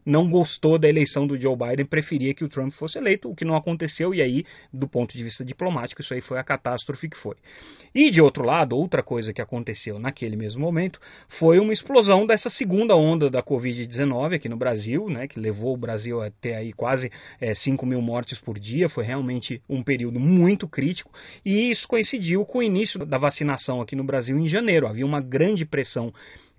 não 0.05 0.29
gostou 0.29 0.79
da 0.79 0.89
eleição 0.89 1.27
do 1.27 1.39
Joe 1.39 1.57
Biden, 1.57 1.87
preferia 1.87 2.35
que 2.35 2.45
o 2.45 2.49
Trump 2.49 2.73
fosse 2.73 2.99
eleito, 2.99 3.31
o 3.31 3.35
que 3.35 3.45
não 3.45 3.55
aconteceu, 3.55 4.15
e 4.15 4.23
aí, 4.23 4.45
do 4.73 4.89
ponto 4.89 5.17
de 5.17 5.23
vista 5.23 5.45
diplomático, 5.45 6.01
isso 6.01 6.15
aí 6.15 6.21
foi 6.21 6.39
a 6.39 6.45
catástrofe 6.45 7.09
que 7.09 7.17
foi. 7.17 7.37
E 7.95 8.11
de 8.11 8.21
outro 8.21 8.45
lado, 8.45 8.77
outra 8.77 9.03
coisa 9.03 9.33
que 9.33 9.41
aconteceu 9.41 9.99
naquele 9.99 10.37
mesmo 10.37 10.61
momento 10.61 11.01
foi 11.39 11.59
uma 11.59 11.73
explosão 11.73 12.27
dessa 12.27 12.51
segunda 12.51 12.97
onda 12.97 13.31
da 13.31 13.43
Covid-19 13.43 14.35
aqui 14.35 14.49
no 14.49 14.57
Brasil, 14.57 15.09
né, 15.09 15.27
que 15.27 15.39
levou 15.39 15.75
o 15.75 15.79
Brasil 15.79 16.23
a 16.23 16.31
ter 16.31 16.55
aí 16.55 16.73
quase 16.73 17.11
é, 17.41 17.55
5 17.55 17.85
mil 17.87 18.01
mortes 18.01 18.39
por 18.39 18.59
dia, 18.59 18.89
foi 18.89 19.05
realmente 19.05 19.63
um 19.69 19.83
período 19.83 20.19
muito 20.19 20.67
crítico, 20.69 21.13
e 21.45 21.71
isso 21.71 21.87
coincidiu 21.87 22.45
com 22.45 22.59
o 22.59 22.63
início 22.63 23.05
da 23.05 23.19
vacinação 23.19 23.81
aqui 23.81 23.95
no 23.95 24.05
Brasil 24.05 24.39
em 24.39 24.49
janeiro. 24.49 24.87
Havia 24.87 25.07
uma 25.07 25.21
grande 25.21 25.65
pressão 25.65 26.13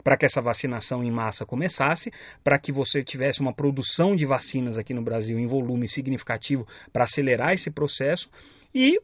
para 0.03 0.17
que 0.17 0.25
essa 0.25 0.41
vacinação 0.41 1.03
em 1.03 1.11
massa 1.11 1.45
começasse, 1.45 2.11
para 2.43 2.57
que 2.57 2.71
você 2.71 3.03
tivesse 3.03 3.39
uma 3.39 3.53
produção 3.53 4.15
de 4.15 4.25
vacinas 4.25 4.77
aqui 4.77 4.93
no 4.93 5.01
Brasil 5.01 5.37
em 5.39 5.47
volume 5.47 5.87
significativo 5.87 6.67
para 6.91 7.05
acelerar 7.05 7.53
esse 7.53 7.69
processo. 7.69 8.29
E 8.73 8.99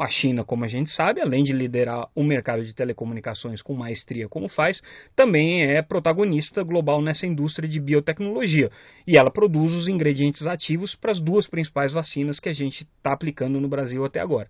a 0.00 0.08
China, 0.08 0.44
como 0.44 0.64
a 0.64 0.68
gente 0.68 0.90
sabe, 0.90 1.20
além 1.20 1.42
de 1.42 1.52
liderar 1.52 2.08
o 2.14 2.22
mercado 2.22 2.64
de 2.64 2.74
telecomunicações 2.74 3.62
com 3.62 3.74
maestria 3.74 4.28
como 4.28 4.48
faz, 4.48 4.80
também 5.16 5.64
é 5.64 5.80
protagonista 5.80 6.62
global 6.62 7.00
nessa 7.00 7.26
indústria 7.26 7.68
de 7.68 7.80
biotecnologia. 7.80 8.70
E 9.06 9.16
ela 9.16 9.30
produz 9.30 9.72
os 9.72 9.88
ingredientes 9.88 10.46
ativos 10.46 10.94
para 10.94 11.12
as 11.12 11.20
duas 11.20 11.46
principais 11.46 11.92
vacinas 11.92 12.38
que 12.38 12.48
a 12.48 12.52
gente 12.54 12.82
está 12.82 13.12
aplicando 13.12 13.60
no 13.60 13.68
Brasil 13.68 14.04
até 14.04 14.20
agora 14.20 14.48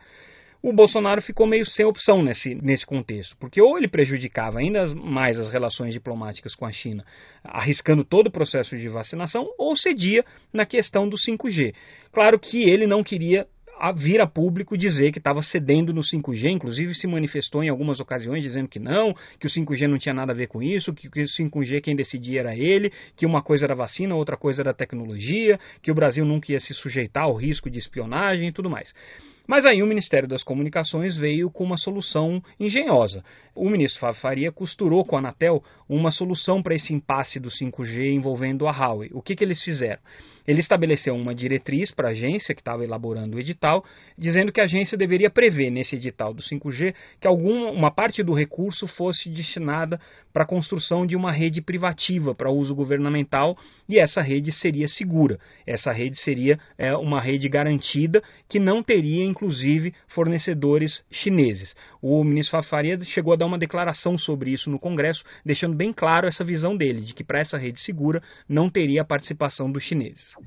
o 0.62 0.73
Bolsonaro 0.73 1.23
ficou 1.23 1.47
meio 1.47 1.64
sem 1.64 1.85
opção 1.85 2.23
nesse, 2.23 2.55
nesse 2.55 2.85
contexto, 2.85 3.37
porque 3.38 3.61
ou 3.61 3.79
ele 3.79 3.88
prejudicava 3.88 4.59
ainda 4.59 4.94
mais 4.94 5.38
as 5.38 5.53
relações 5.53 5.92
diplomáticas 5.92 6.55
com 6.55 6.66
a 6.66 6.73
China, 6.73 7.05
arriscando 7.44 8.05
todo 8.05 8.27
o 8.27 8.33
processo 8.33 8.77
de 8.77 8.88
vacinação, 8.88 9.49
ou 9.57 9.77
cedia 9.77 10.25
na 10.53 10.66
questão 10.66 11.09
do 11.09 11.16
5G. 11.16 11.75
Claro 12.12 12.38
que 12.38 12.68
ele 12.68 12.87
não 12.87 13.05
queria 13.05 13.47
vir 13.97 14.21
a 14.21 14.27
público 14.27 14.77
dizer 14.77 15.12
que 15.12 15.18
estava 15.18 15.40
cedendo 15.42 15.92
no 15.92 16.01
5G, 16.01 16.51
inclusive 16.51 16.94
se 16.94 17.07
manifestou 17.07 17.62
em 17.62 17.68
algumas 17.68 18.01
ocasiões 18.01 18.42
dizendo 18.42 18.68
que 18.68 18.81
não, 18.81 19.14
que 19.38 19.47
o 19.47 19.51
5G 19.51 19.87
não 19.87 19.99
tinha 19.99 20.14
nada 20.14 20.33
a 20.33 20.35
ver 20.35 20.49
com 20.49 20.61
isso, 20.61 20.92
que, 20.92 21.07
o 21.07 21.27
5G 21.27 21.81
quem 21.81 21.94
decidia 21.94 22.40
era 22.40 22.57
ele, 22.57 22.92
que 23.16 23.25
uma 23.25 23.40
coisa 23.40 23.66
era 23.66 23.75
vacina, 23.77 24.16
outra 24.16 24.37
coisa 24.37 24.62
era 24.62 24.75
tecnologia, 24.75 25.59
que 25.81 25.92
o 25.92 25.94
Brasil 25.94 26.25
nunca 26.25 26.51
ia 26.51 26.59
se 26.59 26.75
sujeitar 26.75 27.25
ao 27.25 27.37
risco 27.37 27.71
de 27.71 27.79
espionagem 27.79 28.49
e 28.49 28.53
tudo 28.53 28.68
mais. 28.68 28.92
Mas 29.49 29.65
aí 29.65 29.83
o 29.83 29.87
Ministério 29.87 30.29
das 30.29 30.43
Comunicações 30.43 31.17
veio 31.17 31.51
com 31.51 31.65
uma 31.65 31.79
solução 31.79 32.43
engenhosa. 32.61 33.25
O 33.55 33.71
ministro 33.71 33.99
Fábio 33.99 34.21
Faria 34.21 34.53
costurou 34.53 35.07
com 35.07 35.17
a 35.17 35.21
Anatel 35.21 35.65
uma 35.89 36.11
solução 36.11 36.63
para 36.63 36.75
esse 36.75 36.93
impasse 36.93 37.41
do 37.41 37.49
5G 37.49 38.13
envolvendo 38.13 38.69
a 38.69 38.71
Huawei. 38.71 39.09
O 39.15 39.23
que, 39.23 39.35
que 39.35 39.43
eles 39.43 39.65
fizeram? 39.65 40.03
Ele 40.49 40.61
estabeleceu 40.61 41.15
uma 41.15 41.35
diretriz 41.35 41.91
para 41.91 42.09
a 42.09 42.13
agência 42.13 42.55
que 42.55 42.63
estava 42.63 42.83
elaborando 42.83 43.37
o 43.37 43.41
edital, 43.41 43.85
dizendo 44.17 44.51
que 44.51 44.63
a 44.63 44.65
agência 44.65 44.97
deveria 44.97 45.29
prever 45.29 45.69
nesse 45.69 45.95
edital 45.95 46.33
do 46.33 46.43
5G 46.43 46.95
que 47.21 47.29
alguma 47.29 47.71
uma 47.71 47.91
parte 47.91 48.23
do 48.23 48.33
recurso 48.33 48.87
fosse 48.87 49.29
destinada 49.29 50.01
para 50.33 50.45
a 50.45 50.47
construção 50.47 51.07
de 51.07 51.15
uma 51.15 51.31
rede 51.31 51.61
privativa 51.61 52.35
para 52.35 52.51
uso 52.51 52.75
governamental 52.75 53.59
e 53.87 53.99
essa 53.99 54.23
rede 54.23 54.51
seria 54.53 54.89
segura. 54.89 55.39
Essa 55.67 55.93
rede 55.93 56.19
seria 56.21 56.59
é, 56.79 56.97
uma 56.97 57.21
rede 57.21 57.47
garantida 57.47 58.23
que 58.49 58.59
não 58.59 58.83
teria, 58.83 59.27
inclusive, 59.27 59.93
fornecedores 60.09 61.05
chineses. 61.11 61.77
O 62.01 62.25
ministro 62.25 62.63
Faria 62.63 62.99
chegou 63.05 63.35
a 63.35 63.37
dar 63.37 63.45
uma 63.45 63.59
declaração 63.59 64.17
sobre 64.17 64.51
isso 64.51 64.71
no 64.71 64.79
Congresso, 64.79 65.23
deixando 65.45 65.77
bem 65.77 65.93
claro 65.93 66.27
essa 66.27 66.43
visão 66.43 66.75
dele, 66.75 67.03
de 67.03 67.13
que 67.13 67.23
para 67.23 67.41
essa 67.41 67.59
rede 67.59 67.81
segura 67.81 68.23
não 68.49 68.71
teria 68.71 69.03
a 69.03 69.05
participação 69.05 69.71
dos 69.71 69.85
chineses. 69.85 70.38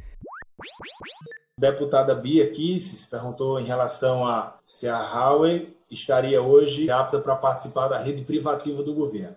Deputada 1.57 2.15
Bia 2.15 2.49
Kisses 2.49 3.05
perguntou 3.05 3.59
em 3.59 3.65
relação 3.65 4.25
a 4.25 4.59
se 4.65 4.87
a 4.87 4.99
Huawei 4.99 5.75
estaria 5.89 6.41
hoje 6.41 6.89
apta 6.89 7.19
para 7.19 7.35
participar 7.35 7.87
da 7.87 7.97
rede 7.97 8.23
privativa 8.23 8.81
do 8.81 8.93
governo. 8.93 9.35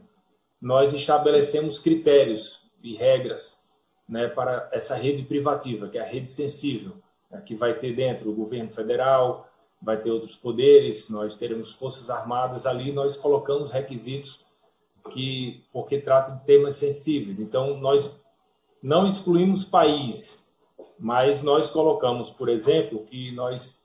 Nós 0.60 0.94
estabelecemos 0.94 1.78
critérios 1.78 2.62
e 2.82 2.94
regras 2.94 3.60
né, 4.08 4.28
para 4.28 4.68
essa 4.72 4.94
rede 4.94 5.22
privativa, 5.22 5.88
que 5.88 5.98
é 5.98 6.02
a 6.02 6.06
rede 6.06 6.30
sensível, 6.30 6.92
né, 7.30 7.42
que 7.44 7.54
vai 7.54 7.74
ter 7.74 7.94
dentro 7.94 8.30
o 8.30 8.34
governo 8.34 8.70
federal, 8.70 9.48
vai 9.82 10.00
ter 10.00 10.10
outros 10.10 10.36
poderes, 10.36 11.08
nós 11.10 11.34
teremos 11.34 11.74
forças 11.74 12.08
armadas 12.08 12.64
ali, 12.66 12.92
nós 12.92 13.16
colocamos 13.16 13.70
requisitos 13.70 14.44
que 15.10 15.62
porque 15.72 15.98
trata 15.98 16.32
de 16.32 16.44
temas 16.44 16.76
sensíveis. 16.76 17.38
Então 17.38 17.78
nós 17.78 18.10
não 18.82 19.06
excluímos 19.06 19.64
país, 19.64 20.43
mas 20.98 21.42
nós 21.42 21.70
colocamos, 21.70 22.30
por 22.30 22.48
exemplo, 22.48 23.04
que 23.04 23.32
nós, 23.32 23.84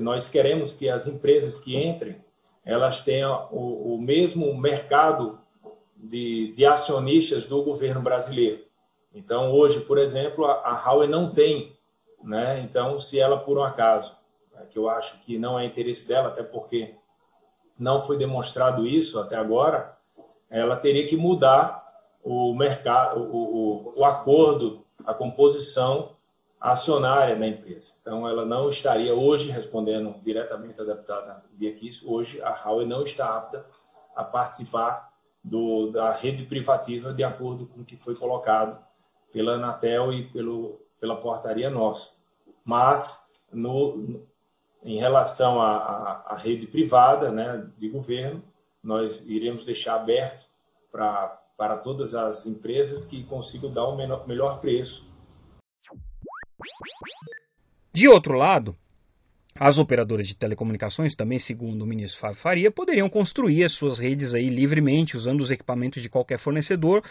nós 0.00 0.28
queremos 0.28 0.72
que 0.72 0.88
as 0.88 1.06
empresas 1.06 1.58
que 1.58 1.76
entrem, 1.76 2.16
elas 2.64 3.00
tenham 3.00 3.48
o, 3.52 3.94
o 3.94 4.02
mesmo 4.02 4.54
mercado 4.58 5.38
de, 5.96 6.52
de, 6.54 6.66
acionistas 6.66 7.46
do 7.46 7.62
governo 7.62 8.02
brasileiro. 8.02 8.64
Então, 9.14 9.52
hoje, 9.52 9.80
por 9.80 9.98
exemplo, 9.98 10.44
a, 10.44 10.52
a 10.52 10.72
Huawei 10.74 11.08
não 11.08 11.30
tem, 11.30 11.76
né? 12.22 12.60
Então, 12.60 12.98
se 12.98 13.18
ela, 13.18 13.38
por 13.38 13.56
um 13.56 13.62
acaso, 13.62 14.16
né, 14.52 14.66
que 14.68 14.78
eu 14.78 14.90
acho 14.90 15.18
que 15.20 15.38
não 15.38 15.58
é 15.58 15.64
interesse 15.64 16.06
dela, 16.06 16.28
até 16.28 16.42
porque 16.42 16.94
não 17.78 18.00
foi 18.00 18.18
demonstrado 18.18 18.86
isso 18.86 19.18
até 19.20 19.36
agora, 19.36 19.96
ela 20.50 20.76
teria 20.76 21.06
que 21.06 21.16
mudar 21.16 21.86
o 22.22 22.52
mercado, 22.52 23.20
o, 23.20 23.92
o, 23.94 24.00
o 24.00 24.04
acordo, 24.04 24.84
a 25.04 25.14
composição 25.14 26.15
acionária 26.60 27.36
da 27.36 27.46
empresa. 27.46 27.92
Então, 28.00 28.28
ela 28.28 28.44
não 28.44 28.68
estaria 28.68 29.14
hoje, 29.14 29.50
respondendo 29.50 30.14
diretamente 30.22 30.80
à 30.80 30.84
deputada 30.84 31.44
Bia 31.52 31.74
Kiss, 31.74 32.04
hoje 32.06 32.40
a 32.42 32.50
Huawei 32.50 32.86
não 32.86 33.02
está 33.02 33.36
apta 33.36 33.64
a 34.14 34.24
participar 34.24 35.12
do, 35.44 35.90
da 35.90 36.12
rede 36.12 36.44
privativa 36.44 37.12
de 37.12 37.22
acordo 37.22 37.66
com 37.66 37.80
o 37.80 37.84
que 37.84 37.96
foi 37.96 38.14
colocado 38.14 38.84
pela 39.32 39.52
Anatel 39.52 40.12
e 40.12 40.28
pelo, 40.28 40.80
pela 40.98 41.16
portaria 41.16 41.70
nossa. 41.70 42.12
Mas, 42.64 43.20
no, 43.52 44.24
em 44.82 44.98
relação 44.98 45.60
à, 45.60 46.34
rede 46.36 46.66
privada 46.66 47.30
né, 47.30 47.68
de 47.76 47.88
governo, 47.88 48.42
nós 48.82 49.28
iremos 49.28 49.64
deixar 49.64 49.96
aberto 49.96 50.46
para 50.90 51.76
todas 51.82 52.14
as 52.14 52.46
empresas 52.46 53.04
que 53.04 53.24
consigam 53.24 53.70
dar 53.70 53.84
o 53.86 53.96
menor, 53.96 54.26
melhor 54.26 54.60
preço. 54.60 55.06
De 57.92 58.08
outro 58.08 58.34
lado, 58.34 58.76
as 59.58 59.78
operadoras 59.78 60.26
de 60.26 60.36
telecomunicações, 60.36 61.16
também 61.16 61.38
segundo 61.38 61.82
o 61.82 61.86
ministro 61.86 62.20
Fábio 62.20 62.36
Faria, 62.36 62.70
poderiam 62.70 63.08
construir 63.08 63.64
as 63.64 63.72
suas 63.72 63.98
redes 63.98 64.34
aí 64.34 64.48
livremente, 64.48 65.16
usando 65.16 65.40
os 65.40 65.50
equipamentos 65.50 66.02
de 66.02 66.08
qualquer 66.08 66.38
fornecedor, 66.38 67.02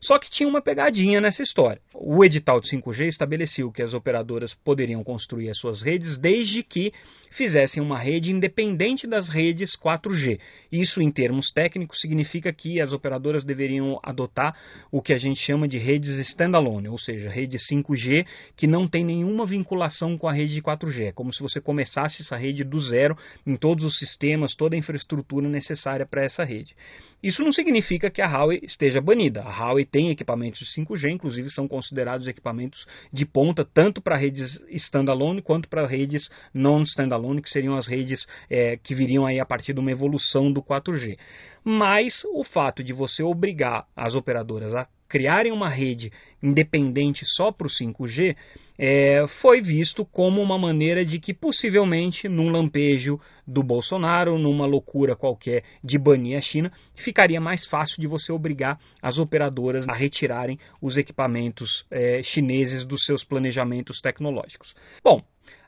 só 0.00 0.18
que 0.18 0.30
tinha 0.30 0.48
uma 0.48 0.60
pegadinha 0.60 1.20
nessa 1.20 1.44
história. 1.44 1.80
O 1.94 2.24
edital 2.24 2.60
de 2.60 2.68
5G 2.68 3.06
estabeleceu 3.06 3.70
que 3.70 3.82
as 3.82 3.94
operadoras 3.94 4.52
poderiam 4.64 5.04
construir 5.04 5.48
as 5.48 5.58
suas 5.58 5.80
redes 5.80 6.18
desde 6.18 6.64
que 6.64 6.92
fizessem 7.30 7.80
uma 7.80 7.98
rede 7.98 8.30
independente 8.30 9.06
das 9.06 9.28
redes 9.28 9.76
4G. 9.76 10.38
Isso, 10.70 11.00
em 11.00 11.10
termos 11.10 11.52
técnicos, 11.52 12.00
significa 12.00 12.52
que 12.52 12.80
as 12.80 12.92
operadoras 12.92 13.44
deveriam 13.44 13.98
adotar 14.02 14.54
o 14.90 15.00
que 15.00 15.14
a 15.14 15.18
gente 15.18 15.40
chama 15.40 15.68
de 15.68 15.78
redes 15.78 16.18
standalone, 16.30 16.88
ou 16.88 16.98
seja, 16.98 17.30
rede 17.30 17.56
5G 17.58 18.26
que 18.56 18.66
não 18.66 18.88
tem 18.88 19.04
nenhuma 19.04 19.46
vinculação 19.46 20.18
com 20.18 20.28
a 20.28 20.32
rede 20.32 20.52
de 20.52 20.60
4G. 20.60 21.06
É 21.06 21.12
como 21.12 21.32
se 21.32 21.40
você 21.40 21.60
começasse 21.60 21.91
essa 22.00 22.36
rede 22.36 22.64
do 22.64 22.80
zero 22.80 23.16
em 23.46 23.56
todos 23.56 23.84
os 23.84 23.98
sistemas, 23.98 24.54
toda 24.54 24.74
a 24.74 24.78
infraestrutura 24.78 25.48
necessária 25.48 26.06
para 26.06 26.24
essa 26.24 26.44
rede. 26.44 26.74
Isso 27.22 27.42
não 27.42 27.52
significa 27.52 28.10
que 28.10 28.20
a 28.20 28.26
Huawei 28.26 28.60
esteja 28.64 29.00
banida. 29.00 29.42
A 29.42 29.50
Huawei 29.50 29.84
tem 29.84 30.10
equipamentos 30.10 30.58
de 30.60 30.66
5G, 30.82 31.10
inclusive 31.10 31.50
são 31.50 31.68
considerados 31.68 32.26
equipamentos 32.26 32.84
de 33.12 33.24
ponta 33.24 33.64
tanto 33.64 34.02
para 34.02 34.16
redes 34.16 34.60
standalone 34.70 35.40
quanto 35.40 35.68
para 35.68 35.86
redes 35.86 36.28
non-standalone, 36.52 37.40
que 37.40 37.50
seriam 37.50 37.76
as 37.76 37.86
redes 37.86 38.26
é, 38.50 38.76
que 38.76 38.94
viriam 38.94 39.24
aí 39.24 39.38
a 39.38 39.46
partir 39.46 39.72
de 39.72 39.78
uma 39.78 39.92
evolução 39.92 40.52
do 40.52 40.60
4G. 40.60 41.16
Mas 41.64 42.24
o 42.32 42.42
fato 42.42 42.82
de 42.82 42.92
você 42.92 43.22
obrigar 43.22 43.86
as 43.94 44.16
operadoras 44.16 44.74
a 44.74 44.88
criarem 45.12 45.52
uma 45.52 45.68
rede 45.68 46.10
independente 46.42 47.26
só 47.36 47.52
para 47.52 47.66
o 47.66 47.70
5G 47.70 48.34
é, 48.78 49.26
foi 49.42 49.60
visto 49.60 50.06
como 50.06 50.40
uma 50.40 50.56
maneira 50.56 51.04
de 51.04 51.20
que 51.20 51.34
possivelmente 51.34 52.30
num 52.30 52.48
lampejo 52.48 53.20
do 53.46 53.62
Bolsonaro, 53.62 54.38
numa 54.38 54.64
loucura 54.64 55.14
qualquer 55.14 55.64
de 55.84 55.98
banir 55.98 56.38
a 56.38 56.40
China, 56.40 56.72
ficaria 56.96 57.42
mais 57.42 57.66
fácil 57.66 58.00
de 58.00 58.06
você 58.06 58.32
obrigar 58.32 58.78
as 59.02 59.18
operadoras 59.18 59.86
a 59.86 59.92
retirarem 59.92 60.58
os 60.80 60.96
equipamentos 60.96 61.84
é, 61.90 62.22
chineses 62.22 62.86
dos 62.86 63.04
seus 63.04 63.22
planejamentos 63.22 64.00
tecnológicos. 64.00 64.74
Bom, 65.04 65.22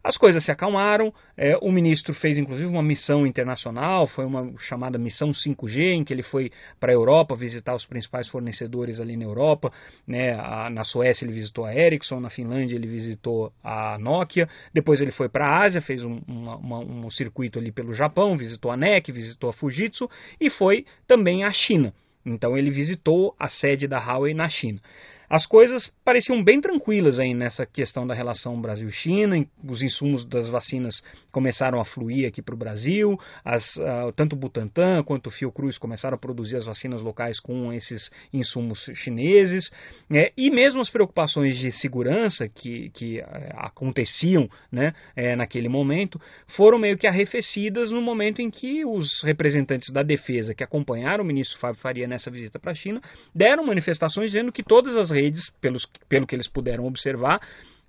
as 0.05 0.19
coisas 0.19 0.45
se 0.45 0.51
acalmaram, 0.51 1.15
é, 1.35 1.57
o 1.63 1.73
ministro 1.73 2.13
fez 2.13 2.37
inclusive 2.37 2.69
uma 2.69 2.83
missão 2.83 3.27
internacional, 3.27 4.07
foi 4.07 4.27
uma 4.27 4.53
chamada 4.59 4.99
missão 4.99 5.33
5G, 5.33 5.79
em 5.79 6.05
que 6.05 6.13
ele 6.13 6.23
foi 6.23 6.53
para 6.79 6.93
a 6.93 6.95
Europa 6.95 7.35
visitar 7.35 7.75
os 7.75 7.87
principais 7.87 8.29
fornecedores 8.29 9.01
ali 9.01 9.17
na 9.17 9.25
Europa. 9.25 9.73
Né, 10.07 10.35
a, 10.35 10.69
na 10.69 10.85
Suécia 10.85 11.25
ele 11.25 11.33
visitou 11.33 11.65
a 11.65 11.75
Ericsson, 11.75 12.21
na 12.21 12.29
Finlândia 12.29 12.77
ele 12.77 12.87
visitou 12.87 13.51
a 13.65 13.99
Nokia, 13.99 14.47
depois 14.75 15.01
ele 15.01 15.11
foi 15.11 15.31
para 15.31 15.47
a 15.47 15.65
Ásia, 15.65 15.81
fez 15.81 16.05
um, 16.05 16.21
uma, 16.29 16.57
uma, 16.57 16.79
um 16.81 17.11
circuito 17.11 17.59
ali 17.59 17.73
pelo 17.73 17.95
Japão, 17.95 18.37
visitou 18.37 18.71
a 18.71 18.77
NEC, 18.77 19.11
visitou 19.11 19.49
a 19.49 19.55
Fujitsu 19.55 20.11
e 20.39 20.51
foi 20.51 20.85
também 21.07 21.45
à 21.45 21.51
China. 21.51 21.95
Então 22.27 22.57
ele 22.57 22.71
visitou 22.71 23.35
a 23.39 23.49
sede 23.49 23.87
da 23.87 23.99
Huawei 23.99 24.35
na 24.35 24.49
China. 24.49 24.81
As 25.29 25.47
coisas 25.47 25.91
pareciam 26.05 26.43
bem 26.43 26.61
tranquilas 26.61 27.19
aí 27.19 27.35
nessa 27.35 27.65
questão 27.65 28.07
da 28.07 28.15
relação 28.15 28.61
Brasil-China. 28.61 29.45
Os 29.67 29.83
insumos 29.83 30.25
das 30.27 30.49
vacinas 30.49 31.03
começaram 31.33 31.81
a 31.81 31.85
fluir 31.85 32.29
aqui 32.29 32.43
para 32.43 32.55
o 32.55 32.59
Brasil. 32.59 33.19
As, 33.45 33.65
uh, 33.77 34.13
tanto 34.15 34.35
o 34.35 34.39
Butantan 34.39 35.03
quanto 35.03 35.29
o 35.29 35.31
Fiocruz 35.31 35.79
começaram 35.79 36.15
a 36.15 36.19
produzir 36.19 36.57
as 36.57 36.67
vacinas 36.67 37.01
locais 37.01 37.41
com 37.41 37.73
esses 37.73 38.11
insumos 38.33 38.79
chineses. 38.95 39.71
É, 40.13 40.33
e 40.37 40.51
mesmo 40.51 40.81
as 40.81 40.91
preocupações 40.91 41.59
de 41.59 41.73
segurança 41.73 42.49
que, 42.49 42.91
que 42.91 43.21
uh, 43.21 43.25
aconteciam 43.57 44.49
né, 44.71 44.93
é, 45.17 45.35
naquele 45.35 45.69
momento 45.69 46.21
foram 46.57 46.79
meio 46.79 46.99
que 46.99 47.07
arrefecidas 47.07 47.91
no 47.91 48.03
momento 48.03 48.43
em 48.43 48.51
que 48.51 48.85
os 48.85 49.23
representantes 49.23 49.91
da 49.91 50.03
defesa 50.03 50.55
que 50.55 50.63
acompanharam 50.63 51.25
o 51.25 51.27
ministro 51.27 51.59
Fábio 51.59 51.81
Faria 51.81 52.07
nessa 52.07 52.31
visita 52.31 52.59
para 52.59 52.73
a 52.73 52.75
China 52.75 53.01
deram 53.35 53.65
manifestações 53.65 54.31
dizendo 54.31 54.53
que 54.53 54.63
todas 54.63 54.97
as 54.97 55.11
redes, 55.15 55.51
pelos, 55.61 55.87
pelo 56.09 56.27
que 56.27 56.35
eles 56.35 56.49
puderam 56.49 56.85
observar, 56.85 57.41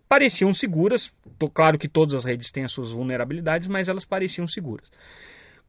pareciam 0.08 0.54
seguras. 0.54 1.12
Claro 1.54 1.78
que 1.78 1.90
todas 1.90 2.14
as 2.14 2.24
redes 2.24 2.52
têm 2.52 2.66
as 2.66 2.72
suas 2.72 2.92
vulnerabilidades, 2.92 3.68
mas 3.68 3.88
elas 3.88 4.06
pareciam 4.06 4.48
seguras. 4.48 4.90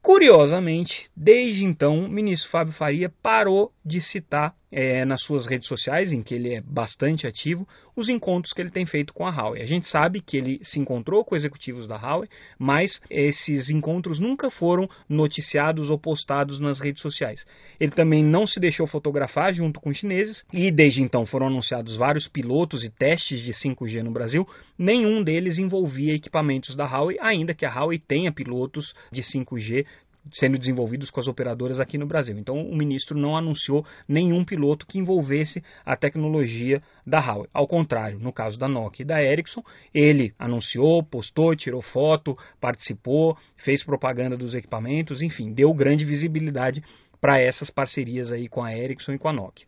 Curiosamente, 0.01 1.09
desde 1.15 1.63
então, 1.63 1.99
o 2.05 2.09
ministro 2.09 2.49
Fábio 2.49 2.73
Faria 2.73 3.11
parou 3.21 3.71
de 3.85 4.01
citar 4.01 4.53
é, 4.71 5.05
nas 5.05 5.21
suas 5.21 5.45
redes 5.45 5.67
sociais, 5.67 6.11
em 6.11 6.21
que 6.21 6.35
ele 6.35 6.53
é 6.53 6.61
bastante 6.61 7.25
ativo, 7.25 7.67
os 7.95 8.09
encontros 8.09 8.53
que 8.53 8.61
ele 8.61 8.69
tem 8.69 8.85
feito 8.85 9.13
com 9.13 9.25
a 9.25 9.31
Huawei. 9.31 9.61
A 9.61 9.65
gente 9.65 9.87
sabe 9.87 10.21
que 10.21 10.37
ele 10.37 10.59
se 10.63 10.79
encontrou 10.79 11.23
com 11.23 11.35
executivos 11.35 11.87
da 11.87 11.95
Huawei, 11.95 12.29
mas 12.59 12.99
esses 13.09 13.69
encontros 13.69 14.19
nunca 14.19 14.51
foram 14.51 14.89
noticiados 15.09 15.89
ou 15.89 15.97
postados 15.97 16.59
nas 16.59 16.79
redes 16.79 17.01
sociais. 17.01 17.43
Ele 17.79 17.91
também 17.91 18.23
não 18.23 18.45
se 18.45 18.59
deixou 18.59 18.85
fotografar 18.87 19.53
junto 19.53 19.79
com 19.79 19.89
os 19.89 19.97
chineses, 19.97 20.43
e 20.51 20.69
desde 20.69 21.01
então 21.01 21.25
foram 21.25 21.47
anunciados 21.47 21.95
vários 21.95 22.27
pilotos 22.27 22.83
e 22.83 22.89
testes 22.89 23.41
de 23.41 23.53
5G 23.53 24.03
no 24.03 24.11
Brasil. 24.11 24.47
Nenhum 24.77 25.23
deles 25.23 25.57
envolvia 25.57 26.13
equipamentos 26.13 26.75
da 26.75 26.85
Huawei, 26.85 27.17
ainda 27.21 27.53
que 27.53 27.65
a 27.65 27.73
Huawei 27.73 27.99
tenha 27.99 28.31
pilotos 28.31 28.93
de 29.11 29.21
5G 29.21 29.85
sendo 30.33 30.57
desenvolvidos 30.57 31.09
com 31.09 31.19
as 31.19 31.27
operadoras 31.27 31.79
aqui 31.79 31.97
no 31.97 32.05
Brasil. 32.05 32.37
Então, 32.37 32.61
o 32.61 32.75
ministro 32.75 33.17
não 33.17 33.35
anunciou 33.35 33.85
nenhum 34.07 34.43
piloto 34.43 34.85
que 34.85 34.97
envolvesse 34.97 35.63
a 35.85 35.95
tecnologia 35.95 36.81
da 37.05 37.19
Huawei. 37.19 37.49
Ao 37.53 37.67
contrário, 37.67 38.19
no 38.19 38.33
caso 38.33 38.57
da 38.57 38.67
Nokia 38.67 39.03
e 39.03 39.07
da 39.07 39.21
Ericsson, 39.21 39.63
ele 39.93 40.33
anunciou, 40.37 41.03
postou, 41.03 41.55
tirou 41.55 41.81
foto, 41.81 42.37
participou, 42.59 43.37
fez 43.57 43.83
propaganda 43.83 44.37
dos 44.37 44.53
equipamentos, 44.53 45.21
enfim, 45.21 45.53
deu 45.53 45.73
grande 45.73 46.05
visibilidade 46.05 46.83
para 47.19 47.39
essas 47.39 47.69
parcerias 47.69 48.31
aí 48.31 48.47
com 48.47 48.63
a 48.63 48.75
Ericsson 48.77 49.13
e 49.13 49.17
com 49.17 49.27
a 49.27 49.33
Nokia. 49.33 49.65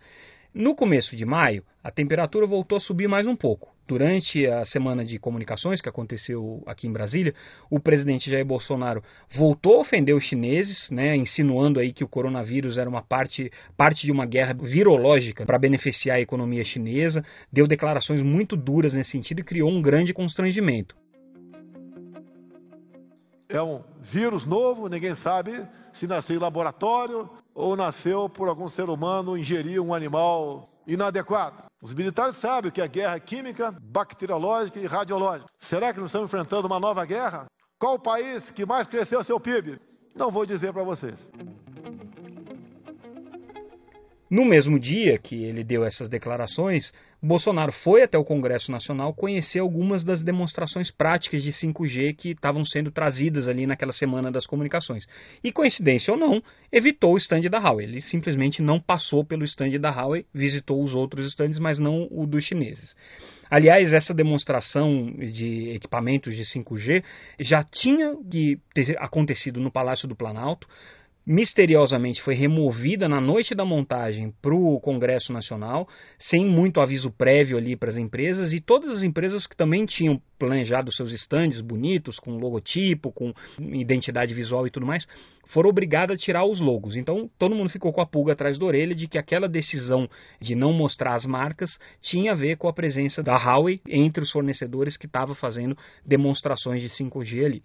No 0.54 0.76
começo 0.76 1.16
de 1.16 1.26
maio, 1.26 1.64
a 1.84 1.92
temperatura 1.92 2.48
voltou 2.48 2.78
a 2.78 2.82
subir 2.82 3.08
mais 3.08 3.28
um 3.28 3.36
pouco. 3.36 3.72
Durante 3.88 4.48
a 4.48 4.66
semana 4.66 5.06
de 5.06 5.20
comunicações 5.20 5.80
que 5.80 5.88
aconteceu 5.88 6.64
aqui 6.66 6.88
em 6.88 6.92
Brasília, 6.92 7.36
o 7.70 7.80
presidente 7.80 8.32
Jair 8.32 8.46
Bolsonaro 8.46 9.04
voltou 9.36 9.76
a 9.76 9.82
ofender 9.82 10.16
os 10.16 10.24
chineses, 10.24 10.90
né, 10.90 11.16
insinuando 11.16 11.80
aí 11.80 11.94
que 11.94 12.04
o 12.04 12.08
coronavírus 12.08 12.80
era 12.80 12.90
uma 12.90 13.04
parte, 13.04 13.52
parte 13.78 14.08
de 14.08 14.12
uma 14.12 14.26
guerra 14.26 14.54
virológica 14.54 15.46
para 15.46 15.60
beneficiar 15.60 16.18
a 16.18 16.22
economia 16.22 16.64
chinesa, 16.64 17.24
deu 17.54 17.68
declarações 17.68 18.22
muito 18.24 18.56
duras 18.56 18.94
nesse 18.94 19.12
sentido 19.12 19.42
e 19.42 19.44
criou 19.44 19.70
um 19.70 19.82
grande 19.84 20.14
constrangimento. 20.14 20.96
É 23.48 23.62
um 23.62 23.84
vírus 24.02 24.48
novo, 24.48 24.90
ninguém 24.90 25.14
sabe 25.14 25.52
se 25.92 26.08
nasceu 26.08 26.38
em 26.38 26.40
laboratório 26.40 27.30
ou 27.60 27.76
nasceu 27.76 28.30
por 28.30 28.48
algum 28.48 28.69
ser 28.69 28.89
humano 28.89 29.38
ingerir 29.38 29.82
um 29.82 29.93
animal 29.93 30.69
inadequado. 30.88 31.65
Os 31.82 31.93
militares 31.93 32.38
sabem 32.38 32.72
que 32.72 32.82
a 32.82 32.88
guerra 32.88 33.17
é 33.17 33.19
química, 33.19 33.76
bacteriológica 33.82 34.80
e 34.80 34.86
radiológica. 34.86 35.52
Será 35.60 35.93
que 35.93 36.00
nós 36.00 36.08
estamos 36.08 36.30
enfrentando 36.30 36.67
uma 36.67 36.80
nova 36.80 37.04
guerra? 37.04 37.48
Qual 37.78 37.95
o 37.95 38.00
país 38.00 38.50
que 38.50 38.65
mais 38.65 38.88
cresceu 38.88 39.22
seu 39.26 39.39
PIB? 39.41 39.78
Não 40.15 40.32
vou 40.32 40.45
dizer 40.45 40.72
para 40.72 40.84
vocês. 40.84 41.30
No 44.30 44.45
mesmo 44.45 44.80
dia 44.80 45.17
que 45.17 45.43
ele 45.43 45.63
deu 45.63 45.84
essas 45.84 46.08
declarações, 46.08 46.89
Bolsonaro 47.21 47.73
foi 47.84 48.01
até 48.01 48.17
o 48.17 48.23
Congresso 48.23 48.71
Nacional 48.71 49.13
conhecer 49.13 49.60
algumas 49.60 50.05
das 50.05 50.23
demonstrações 50.23 50.89
práticas 50.89 51.43
de 51.43 51.51
5G 51.51 52.15
que 52.15 52.29
estavam 52.29 52.63
sendo 52.63 52.91
trazidas 52.91 53.49
ali 53.49 53.67
naquela 53.67 53.91
semana 53.91 54.32
das 54.32 54.45
comunicações. 54.45 55.05
E 55.43 55.51
coincidência 55.51 56.13
ou 56.13 56.17
não, 56.17 56.41
evitou 56.71 57.13
o 57.13 57.17
stand 57.17 57.41
da 57.41 57.60
Huawei. 57.60 57.86
Ele 57.86 58.01
simplesmente 58.01 58.62
não 58.62 58.79
passou 58.79 59.25
pelo 59.25 59.43
stand 59.43 59.77
da 59.79 59.89
Huawei, 59.89 60.25
visitou 60.34 60.82
os 60.82 60.93
outros 60.93 61.27
stands, 61.27 61.60
mas 61.60 61.77
não 61.77 62.08
o 62.10 62.25
dos 62.25 62.45
chineses. 62.45 62.95
Aliás, 63.49 63.91
essa 63.91 64.13
demonstração 64.13 65.12
de 65.12 65.71
equipamentos 65.71 66.36
de 66.36 66.43
5G 66.43 67.03
já 67.39 67.63
tinha 67.63 68.15
que 68.29 68.60
ter 68.73 68.95
acontecido 69.01 69.60
no 69.60 69.71
Palácio 69.71 70.08
do 70.08 70.15
Planalto 70.15 70.67
misteriosamente 71.25 72.21
foi 72.21 72.34
removida 72.34 73.08
na 73.08 73.21
noite 73.21 73.53
da 73.53 73.63
montagem 73.63 74.34
para 74.41 74.53
o 74.53 74.79
Congresso 74.79 75.32
Nacional, 75.32 75.88
sem 76.17 76.45
muito 76.45 76.82
aviso 76.82 77.12
prévio 77.12 77.58
ali 77.58 77.75
para 77.75 77.89
as 77.89 77.97
empresas, 77.97 78.51
e 78.51 78.60
todas 78.60 78.89
as 78.89 79.03
empresas 79.03 79.45
que 79.45 79.55
também 79.55 79.86
tinham 79.86 80.19
planejado 80.39 80.91
seus 80.91 81.12
estandes 81.12 81.62
bonitos, 81.62 82.17
com 82.17 82.38
logotipo, 82.38 83.12
com 83.12 83.34
identidade 83.60 84.34
visual 84.34 84.65
e 84.65 84.71
tudo 84.71 84.86
mais, 84.86 85.05
foram 85.49 85.69
obrigadas 85.69 86.17
a 86.17 86.23
tirar 86.23 86.45
os 86.45 86.60
logos. 86.60 86.95
Então 86.95 87.29
todo 87.38 87.55
mundo 87.55 87.69
ficou 87.69 87.91
com 87.91 88.01
a 88.01 88.05
pulga 88.05 88.34
atrás 88.34 88.58
da 88.58 88.65
orelha 88.65 88.95
de 88.95 89.08
que 89.08 89.17
aquela 89.17 89.47
decisão 89.47 90.10
de 90.41 90.55
não 90.55 90.73
mostrar 90.73 91.15
as 91.15 91.25
marcas 91.25 91.69
tinha 92.01 92.32
a 92.32 92.36
ver 92.36 92.58
com 92.58 92.67
a 92.67 92.73
presença 92.73 93.21
da 93.21 93.36
Huawei 93.36 93.82
entre 93.88 94.23
os 94.23 94.32
fornecedores 94.32 94.95
que 94.95 95.05
estava 95.05 95.36
fazendo 95.36 95.77
demonstrações 96.05 96.82
de 96.82 96.89
5G 96.89 97.45
ali. 97.45 97.63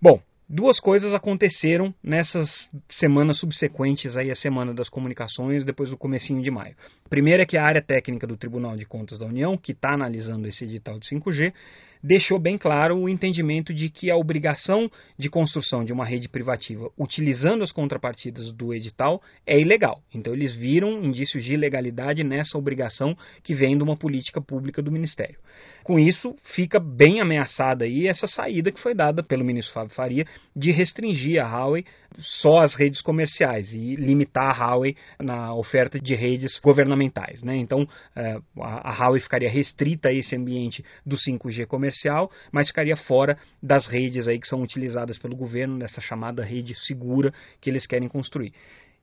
Bom, 0.00 0.20
Duas 0.48 0.78
coisas 0.78 1.12
aconteceram 1.12 1.92
nessas 2.00 2.48
semanas 3.00 3.36
subsequentes 3.38 4.16
aí 4.16 4.30
à 4.30 4.36
Semana 4.36 4.72
das 4.72 4.88
Comunicações, 4.88 5.64
depois 5.64 5.90
do 5.90 5.96
comecinho 5.96 6.40
de 6.40 6.52
maio. 6.52 6.76
Primeiro 7.10 7.42
é 7.42 7.46
que 7.46 7.56
a 7.56 7.64
área 7.64 7.82
técnica 7.82 8.28
do 8.28 8.36
Tribunal 8.36 8.76
de 8.76 8.84
Contas 8.84 9.18
da 9.18 9.26
União, 9.26 9.58
que 9.58 9.72
está 9.72 9.94
analisando 9.94 10.46
esse 10.46 10.62
edital 10.62 11.00
de 11.00 11.08
5G, 11.08 11.52
deixou 12.02 12.38
bem 12.38 12.56
claro 12.56 12.96
o 12.96 13.08
entendimento 13.08 13.72
de 13.74 13.88
que 13.88 14.10
a 14.10 14.16
obrigação 14.16 14.90
de 15.18 15.28
construção 15.28 15.84
de 15.84 15.92
uma 15.92 16.04
rede 16.04 16.28
privativa 16.28 16.90
utilizando 16.98 17.62
as 17.62 17.72
contrapartidas 17.72 18.52
do 18.52 18.72
edital 18.74 19.20
é 19.46 19.58
ilegal. 19.58 20.00
Então 20.14 20.32
eles 20.32 20.54
viram 20.54 21.02
indícios 21.02 21.44
de 21.44 21.54
ilegalidade 21.54 22.22
nessa 22.22 22.56
obrigação 22.56 23.16
que 23.42 23.54
vem 23.54 23.76
de 23.76 23.82
uma 23.82 23.96
política 23.96 24.40
pública 24.40 24.82
do 24.82 24.92
Ministério. 24.92 25.38
Com 25.82 25.98
isso, 25.98 26.34
fica 26.54 26.78
bem 26.78 27.20
ameaçada 27.20 27.84
aí 27.84 28.06
essa 28.06 28.26
saída 28.26 28.70
que 28.70 28.80
foi 28.80 28.94
dada 28.94 29.22
pelo 29.22 29.44
ministro 29.44 29.72
Fábio 29.72 29.94
Faria 29.94 30.26
de 30.54 30.70
restringir 30.70 31.42
a 31.42 31.48
Huawei 31.48 31.84
só 32.18 32.60
às 32.60 32.74
redes 32.74 33.00
comerciais 33.00 33.72
e 33.72 33.94
limitar 33.94 34.60
a 34.60 34.70
Huawei 34.70 34.96
na 35.20 35.54
oferta 35.54 35.98
de 35.98 36.14
redes 36.14 36.58
governamentais. 36.60 37.42
Né? 37.42 37.56
Então 37.56 37.86
eh, 38.14 38.38
a 38.60 38.92
Huawei 38.92 39.20
ficaria 39.20 39.50
restrita 39.50 40.08
a 40.08 40.12
esse 40.12 40.34
ambiente 40.36 40.84
do 41.04 41.16
5G 41.16 41.66
comercial 41.66 41.85
comercial, 41.86 42.30
mas 42.50 42.68
ficaria 42.68 42.96
fora 42.96 43.38
das 43.62 43.86
redes 43.86 44.26
aí 44.26 44.38
que 44.38 44.48
são 44.48 44.62
utilizadas 44.62 45.18
pelo 45.18 45.36
governo, 45.36 45.78
nessa 45.78 46.00
chamada 46.00 46.44
rede 46.44 46.74
segura 46.74 47.32
que 47.60 47.70
eles 47.70 47.86
querem 47.86 48.08
construir. 48.08 48.52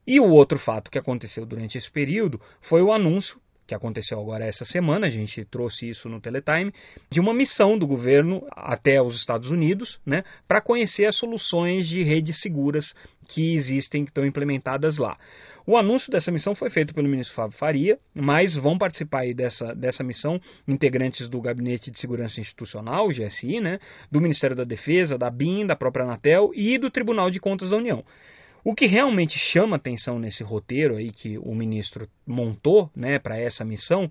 E 0.05 0.19
o 0.19 0.29
outro 0.29 0.59
fato 0.59 0.91
que 0.91 0.99
aconteceu 0.99 1.45
durante 1.45 1.77
esse 1.77 1.89
período 1.89 2.39
foi 2.61 2.81
o 2.81 2.91
anúncio 2.91 3.39
que 3.65 3.73
aconteceu 3.73 4.19
agora 4.19 4.45
essa 4.45 4.65
semana, 4.65 5.07
a 5.07 5.09
gente 5.09 5.43
trouxe 5.45 5.89
isso 5.89 6.09
no 6.09 6.19
Teletime, 6.19 6.73
de 7.09 7.19
uma 7.19 7.33
missão 7.33 7.77
do 7.77 7.87
governo 7.87 8.45
até 8.51 9.01
os 9.01 9.15
Estados 9.15 9.49
Unidos, 9.49 9.99
né, 10.05 10.23
para 10.47 10.61
conhecer 10.61 11.05
as 11.05 11.15
soluções 11.17 11.87
de 11.87 12.03
redes 12.03 12.41
seguras 12.41 12.93
que 13.29 13.55
existem, 13.55 14.03
que 14.03 14.11
estão 14.11 14.25
implementadas 14.25 14.97
lá. 14.97 15.17
O 15.65 15.77
anúncio 15.77 16.11
dessa 16.11 16.29
missão 16.29 16.53
foi 16.53 16.69
feito 16.69 16.93
pelo 16.93 17.07
ministro 17.07 17.35
Fábio 17.35 17.57
Faria, 17.57 17.97
mas 18.13 18.53
vão 18.53 18.77
participar 18.77 19.33
dessa, 19.33 19.73
dessa 19.73 20.03
missão 20.03 20.39
integrantes 20.67 21.29
do 21.29 21.39
Gabinete 21.39 21.89
de 21.89 21.99
Segurança 21.99 22.41
Institucional, 22.41 23.07
GSI, 23.07 23.61
né, 23.61 23.79
do 24.11 24.19
Ministério 24.19 24.57
da 24.57 24.65
Defesa, 24.65 25.17
da 25.17 25.29
BIM, 25.29 25.65
da 25.65 25.75
própria 25.75 26.03
Anatel 26.03 26.51
e 26.53 26.77
do 26.77 26.91
Tribunal 26.91 27.31
de 27.31 27.39
Contas 27.39 27.69
da 27.69 27.77
União. 27.77 28.03
O 28.63 28.73
que 28.73 28.85
realmente 28.85 29.37
chama 29.37 29.75
atenção 29.75 30.17
nesse 30.17 30.41
roteiro 30.41 30.95
aí 30.95 31.11
que 31.11 31.37
o 31.37 31.53
ministro 31.53 32.07
montou 32.25 32.89
né, 32.95 33.19
para 33.19 33.37
essa 33.37 33.65
missão 33.65 34.09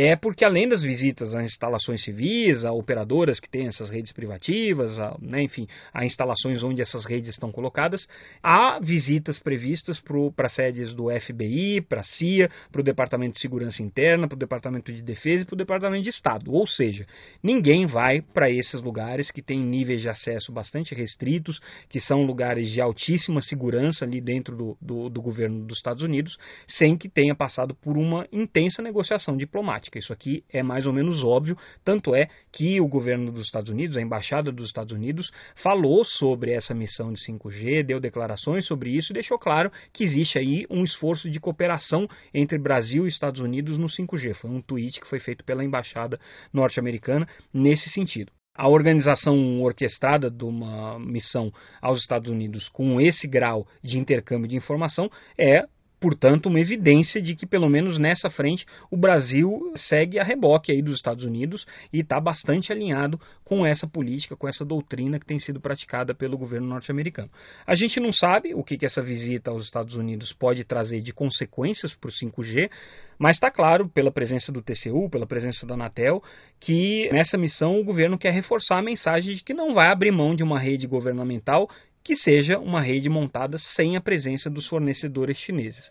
é 0.00 0.14
porque 0.14 0.44
além 0.44 0.68
das 0.68 0.80
visitas 0.80 1.34
às 1.34 1.44
instalações 1.44 2.04
civis, 2.04 2.64
a 2.64 2.70
operadoras 2.70 3.40
que 3.40 3.50
têm 3.50 3.66
essas 3.66 3.90
redes 3.90 4.12
privativas, 4.12 4.96
a, 4.96 5.16
né, 5.20 5.42
enfim, 5.42 5.66
a 5.92 6.06
instalações 6.06 6.62
onde 6.62 6.80
essas 6.80 7.04
redes 7.04 7.30
estão 7.30 7.50
colocadas, 7.50 8.06
há 8.40 8.78
visitas 8.78 9.40
previstas 9.40 10.00
para 10.36 10.48
sedes 10.50 10.94
do 10.94 11.08
FBI, 11.10 11.80
para 11.80 12.02
a 12.02 12.04
CIA, 12.04 12.48
para 12.70 12.80
o 12.80 12.84
Departamento 12.84 13.34
de 13.34 13.40
Segurança 13.40 13.82
Interna, 13.82 14.28
para 14.28 14.36
o 14.36 14.38
Departamento 14.38 14.92
de 14.92 15.02
Defesa 15.02 15.42
e 15.42 15.44
para 15.44 15.54
o 15.54 15.58
Departamento 15.58 16.04
de 16.04 16.10
Estado. 16.10 16.54
Ou 16.54 16.64
seja, 16.64 17.04
ninguém 17.42 17.84
vai 17.84 18.22
para 18.22 18.48
esses 18.48 18.80
lugares 18.80 19.32
que 19.32 19.42
têm 19.42 19.58
níveis 19.58 20.00
de 20.00 20.08
acesso 20.08 20.52
bastante 20.52 20.94
restritos, 20.94 21.58
que 21.88 22.00
são 22.00 22.22
lugares 22.22 22.70
de 22.70 22.80
altíssima 22.80 23.40
segurança 23.40 24.04
ali 24.04 24.20
dentro 24.20 24.56
do, 24.56 24.78
do, 24.80 25.08
do 25.08 25.20
governo 25.20 25.66
dos 25.66 25.78
Estados 25.78 26.04
Unidos, 26.04 26.38
sem 26.68 26.96
que 26.96 27.08
tenha 27.08 27.34
passado 27.34 27.74
por 27.74 27.98
uma 27.98 28.28
intensa 28.30 28.80
negociação 28.80 29.36
diplomática. 29.36 29.87
Isso 29.96 30.12
aqui 30.12 30.42
é 30.52 30.62
mais 30.62 30.86
ou 30.86 30.92
menos 30.92 31.22
óbvio, 31.22 31.56
tanto 31.84 32.14
é 32.14 32.28
que 32.52 32.80
o 32.80 32.88
governo 32.88 33.30
dos 33.30 33.46
Estados 33.46 33.70
Unidos, 33.70 33.96
a 33.96 34.02
embaixada 34.02 34.50
dos 34.50 34.66
Estados 34.66 34.92
Unidos, 34.92 35.30
falou 35.62 36.04
sobre 36.04 36.52
essa 36.52 36.74
missão 36.74 37.12
de 37.12 37.20
5G, 37.24 37.84
deu 37.84 38.00
declarações 38.00 38.66
sobre 38.66 38.90
isso 38.90 39.12
e 39.12 39.14
deixou 39.14 39.38
claro 39.38 39.70
que 39.92 40.02
existe 40.02 40.38
aí 40.38 40.66
um 40.68 40.82
esforço 40.82 41.30
de 41.30 41.38
cooperação 41.38 42.08
entre 42.34 42.58
Brasil 42.58 43.06
e 43.06 43.08
Estados 43.08 43.40
Unidos 43.40 43.78
no 43.78 43.86
5G. 43.86 44.34
Foi 44.34 44.50
um 44.50 44.60
tweet 44.60 45.00
que 45.00 45.08
foi 45.08 45.20
feito 45.20 45.44
pela 45.44 45.64
embaixada 45.64 46.18
norte-americana 46.52 47.26
nesse 47.52 47.88
sentido. 47.90 48.32
A 48.58 48.68
organização 48.68 49.62
orquestrada 49.62 50.28
de 50.28 50.44
uma 50.44 50.98
missão 50.98 51.52
aos 51.80 52.00
Estados 52.00 52.28
Unidos 52.28 52.68
com 52.70 53.00
esse 53.00 53.28
grau 53.28 53.64
de 53.84 53.96
intercâmbio 53.96 54.48
de 54.48 54.56
informação 54.56 55.08
é 55.38 55.64
portanto, 56.00 56.46
uma 56.46 56.60
evidência 56.60 57.20
de 57.20 57.34
que, 57.34 57.46
pelo 57.46 57.68
menos 57.68 57.98
nessa 57.98 58.30
frente, 58.30 58.64
o 58.90 58.96
Brasil 58.96 59.72
segue 59.76 60.18
a 60.18 60.24
reboque 60.24 60.72
aí 60.72 60.82
dos 60.82 60.96
Estados 60.96 61.24
Unidos 61.24 61.66
e 61.92 62.00
está 62.00 62.20
bastante 62.20 62.72
alinhado 62.72 63.20
com 63.44 63.66
essa 63.66 63.86
política, 63.86 64.36
com 64.36 64.48
essa 64.48 64.64
doutrina 64.64 65.18
que 65.18 65.26
tem 65.26 65.38
sido 65.38 65.60
praticada 65.60 66.14
pelo 66.14 66.38
governo 66.38 66.68
norte-americano. 66.68 67.30
A 67.66 67.74
gente 67.74 67.98
não 68.00 68.12
sabe 68.12 68.54
o 68.54 68.62
que, 68.62 68.76
que 68.76 68.86
essa 68.86 69.02
visita 69.02 69.50
aos 69.50 69.64
Estados 69.64 69.94
Unidos 69.94 70.32
pode 70.32 70.64
trazer 70.64 71.00
de 71.00 71.12
consequências 71.12 71.94
para 71.94 72.08
o 72.08 72.12
5G, 72.12 72.70
mas 73.18 73.36
está 73.36 73.50
claro, 73.50 73.88
pela 73.88 74.12
presença 74.12 74.52
do 74.52 74.62
TCU, 74.62 75.10
pela 75.10 75.26
presença 75.26 75.66
da 75.66 75.74
Anatel, 75.74 76.22
que 76.60 77.10
nessa 77.12 77.36
missão 77.36 77.80
o 77.80 77.84
governo 77.84 78.16
quer 78.16 78.32
reforçar 78.32 78.78
a 78.78 78.82
mensagem 78.82 79.34
de 79.34 79.42
que 79.42 79.52
não 79.52 79.74
vai 79.74 79.90
abrir 79.90 80.12
mão 80.12 80.34
de 80.34 80.44
uma 80.44 80.58
rede 80.58 80.86
governamental 80.86 81.68
que 82.02 82.16
seja 82.16 82.58
uma 82.58 82.80
rede 82.80 83.08
montada 83.08 83.58
sem 83.58 83.96
a 83.96 84.00
presença 84.00 84.48
dos 84.48 84.66
fornecedores 84.66 85.36
chineses. 85.38 85.90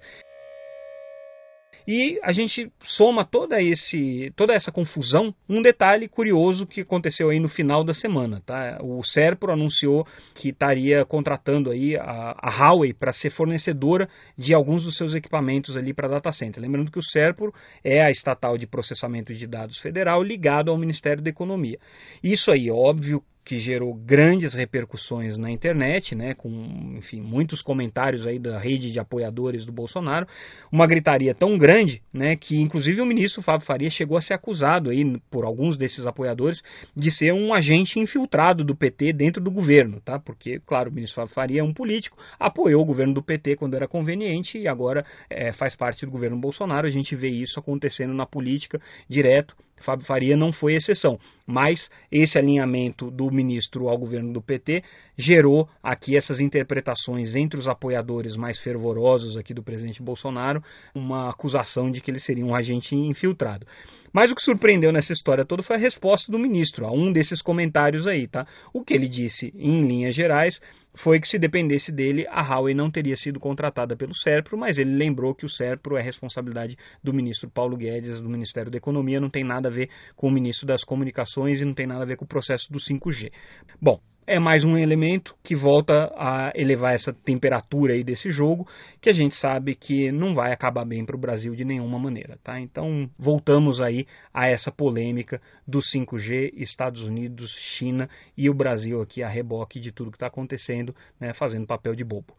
E 1.87 2.19
a 2.21 2.33
gente 2.33 2.69
soma 2.83 3.23
toda, 3.23 3.61
esse, 3.61 4.33
toda 4.35 4.53
essa 4.53 4.73
confusão, 4.73 5.33
um 5.47 5.61
detalhe 5.61 6.09
curioso 6.09 6.67
que 6.67 6.81
aconteceu 6.81 7.29
aí 7.29 7.39
no 7.39 7.47
final 7.47 7.81
da 7.81 7.93
semana. 7.93 8.41
Tá? 8.45 8.77
O 8.81 9.01
Serpro 9.05 9.53
anunciou 9.53 10.05
que 10.35 10.49
estaria 10.49 11.05
contratando 11.05 11.71
aí 11.71 11.95
a, 11.95 12.35
a 12.37 12.49
Huawei 12.49 12.93
para 12.93 13.13
ser 13.13 13.29
fornecedora 13.29 14.09
de 14.37 14.53
alguns 14.53 14.83
dos 14.83 14.97
seus 14.97 15.13
equipamentos 15.13 15.77
ali 15.77 15.93
para 15.93 16.09
data 16.09 16.33
center. 16.33 16.61
Lembrando 16.61 16.91
que 16.91 16.99
o 16.99 17.03
Serpro 17.03 17.53
é 17.81 18.01
a 18.01 18.11
estatal 18.11 18.57
de 18.57 18.67
processamento 18.67 19.33
de 19.33 19.47
dados 19.47 19.77
federal 19.77 20.21
ligado 20.21 20.69
ao 20.69 20.77
Ministério 20.77 21.23
da 21.23 21.29
Economia. 21.29 21.79
Isso 22.21 22.51
aí, 22.51 22.69
óbvio, 22.69 23.23
que 23.47 23.59
gerou 23.59 23.93
grandes 23.93 24.53
repercussões 24.53 25.37
na 25.37 25.49
internet, 25.49 26.13
né, 26.13 26.33
com 26.33 26.49
enfim, 26.97 27.21
muitos 27.21 27.61
comentários 27.61 28.27
aí 28.27 28.37
da 28.37 28.59
rede 28.59 28.91
de 28.91 28.99
apoiadores 28.99 29.65
do 29.65 29.71
Bolsonaro, 29.71 30.27
uma 30.69 30.85
gritaria 30.85 31.33
tão 31.33 31.57
grande, 31.57 32.01
né, 32.13 32.35
que 32.35 32.59
inclusive 32.59 33.01
o 33.01 33.05
ministro 33.05 33.41
Fábio 33.41 33.65
Faria 33.65 33.89
chegou 33.89 34.17
a 34.17 34.21
ser 34.21 34.33
acusado 34.33 34.89
aí 34.89 35.17
por 35.31 35.45
alguns 35.45 35.77
desses 35.77 36.05
apoiadores 36.05 36.61
de 36.93 37.09
ser 37.09 37.31
um 37.31 37.53
agente 37.53 37.97
infiltrado 37.97 38.65
do 38.65 38.75
PT 38.75 39.13
dentro 39.13 39.41
do 39.41 39.49
governo, 39.49 40.01
tá? 40.01 40.19
Porque, 40.19 40.59
claro, 40.65 40.89
o 40.89 40.93
ministro 40.93 41.21
Fábio 41.21 41.33
Faria 41.33 41.61
é 41.61 41.63
um 41.63 41.73
político, 41.73 42.17
apoiou 42.37 42.81
o 42.81 42.85
governo 42.85 43.13
do 43.13 43.23
PT 43.23 43.55
quando 43.55 43.75
era 43.75 43.87
conveniente 43.87 44.57
e 44.57 44.67
agora 44.67 45.05
é, 45.29 45.53
faz 45.53 45.73
parte 45.73 46.05
do 46.05 46.11
governo 46.11 46.37
Bolsonaro. 46.37 46.85
A 46.85 46.91
gente 46.91 47.15
vê 47.15 47.29
isso 47.29 47.57
acontecendo 47.57 48.13
na 48.13 48.25
política 48.25 48.81
direto 49.07 49.55
Fábio 49.81 50.05
Faria 50.05 50.35
não 50.35 50.51
foi 50.51 50.75
exceção, 50.75 51.19
mas 51.45 51.89
esse 52.11 52.37
alinhamento 52.37 53.09
do 53.11 53.31
ministro 53.31 53.87
ao 53.87 53.97
governo 53.97 54.33
do 54.33 54.41
PT 54.41 54.83
gerou 55.17 55.69
aqui 55.81 56.17
essas 56.17 56.39
interpretações 56.39 57.35
entre 57.35 57.59
os 57.59 57.67
apoiadores 57.67 58.35
mais 58.35 58.59
fervorosos 58.59 59.37
aqui 59.37 59.53
do 59.53 59.63
presidente 59.63 60.01
Bolsonaro, 60.01 60.63
uma 60.93 61.29
acusação 61.29 61.91
de 61.91 62.01
que 62.01 62.11
ele 62.11 62.19
seria 62.19 62.45
um 62.45 62.55
agente 62.55 62.95
infiltrado. 62.95 63.65
Mas 64.13 64.31
o 64.31 64.35
que 64.35 64.41
surpreendeu 64.41 64.91
nessa 64.91 65.13
história 65.13 65.45
toda 65.45 65.63
foi 65.63 65.75
a 65.75 65.79
resposta 65.79 66.31
do 66.31 66.39
ministro 66.39 66.85
a 66.85 66.91
um 66.91 67.11
desses 67.11 67.41
comentários 67.41 68.07
aí, 68.07 68.27
tá? 68.27 68.47
O 68.73 68.83
que 68.83 68.93
ele 68.93 69.07
disse, 69.07 69.53
em 69.55 69.85
linhas 69.87 70.15
gerais, 70.15 70.59
foi 70.95 71.19
que 71.19 71.27
se 71.27 71.37
dependesse 71.37 71.91
dele, 71.91 72.25
a 72.29 72.41
Huawei 72.41 72.73
não 72.73 72.89
teria 72.89 73.15
sido 73.15 73.39
contratada 73.39 73.95
pelo 73.95 74.15
SERPRO, 74.15 74.57
mas 74.57 74.77
ele 74.77 74.95
lembrou 74.95 75.35
que 75.35 75.45
o 75.45 75.49
SERPRO 75.49 75.97
é 75.97 76.01
responsabilidade 76.01 76.75
do 77.03 77.13
ministro 77.13 77.49
Paulo 77.49 77.77
Guedes, 77.77 78.19
do 78.21 78.29
Ministério 78.29 78.71
da 78.71 78.77
Economia, 78.77 79.19
não 79.19 79.29
tem 79.29 79.43
nada 79.43 79.69
a 79.69 79.71
ver 79.71 79.89
com 80.15 80.27
o 80.27 80.31
ministro 80.31 80.65
das 80.65 80.83
Comunicações 80.83 81.61
e 81.61 81.65
não 81.65 81.73
tem 81.73 81.85
nada 81.85 82.03
a 82.03 82.07
ver 82.07 82.17
com 82.17 82.25
o 82.25 82.27
processo 82.27 82.71
do 82.71 82.79
5G. 82.79 83.31
Bom, 83.81 83.99
é 84.27 84.39
mais 84.39 84.65
um 84.65 84.77
elemento 84.77 85.33
que 85.41 85.55
volta 85.55 86.13
a 86.17 86.51
elevar 86.53 86.93
essa 86.93 87.13
temperatura 87.13 87.93
aí 87.93 88.03
desse 88.03 88.29
jogo, 88.29 88.67
que 89.01 89.09
a 89.09 89.13
gente 89.13 89.35
sabe 89.37 89.73
que 89.73 90.11
não 90.11 90.33
vai 90.33 90.51
acabar 90.51 90.83
bem 90.83 91.05
para 91.05 91.15
o 91.15 91.19
Brasil 91.19 91.55
de 91.55 91.63
nenhuma 91.63 91.97
maneira, 91.97 92.37
tá? 92.43 92.59
Então 92.59 93.09
voltamos 93.17 93.79
aí 93.79 94.05
a 94.33 94.47
essa 94.47 94.69
polêmica 94.69 95.41
do 95.65 95.79
5G, 95.79 96.51
Estados 96.57 97.03
Unidos, 97.03 97.49
China 97.77 98.09
e 98.37 98.49
o 98.49 98.53
Brasil 98.53 99.01
aqui 99.01 99.23
a 99.23 99.29
reboque 99.29 99.79
de 99.79 99.93
tudo 99.93 100.11
que 100.11 100.17
está 100.17 100.27
acontecendo, 100.27 100.93
né, 101.17 101.33
fazendo 101.33 101.65
papel 101.65 101.95
de 101.95 102.03
bobo. 102.03 102.35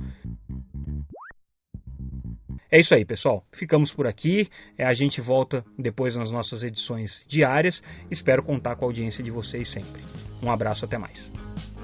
É 2.71 2.79
isso 2.79 2.95
aí, 2.95 3.03
pessoal. 3.03 3.43
Ficamos 3.55 3.91
por 3.93 4.07
aqui. 4.07 4.47
É, 4.77 4.85
a 4.85 4.93
gente 4.93 5.23
volta 5.23 5.65
depois 5.79 6.15
nas 6.15 6.31
nossas 6.31 6.63
edições 6.63 7.25
diárias. 7.27 7.83
Espero 8.11 8.43
contar 8.43 8.77
com 8.77 8.85
a 8.85 8.89
audiência 8.89 9.25
de 9.25 9.31
vocês 9.31 9.73
sempre. 9.73 10.03
Um 10.43 10.51
abraço, 10.51 10.85
até 10.85 10.99
mais. 10.99 11.78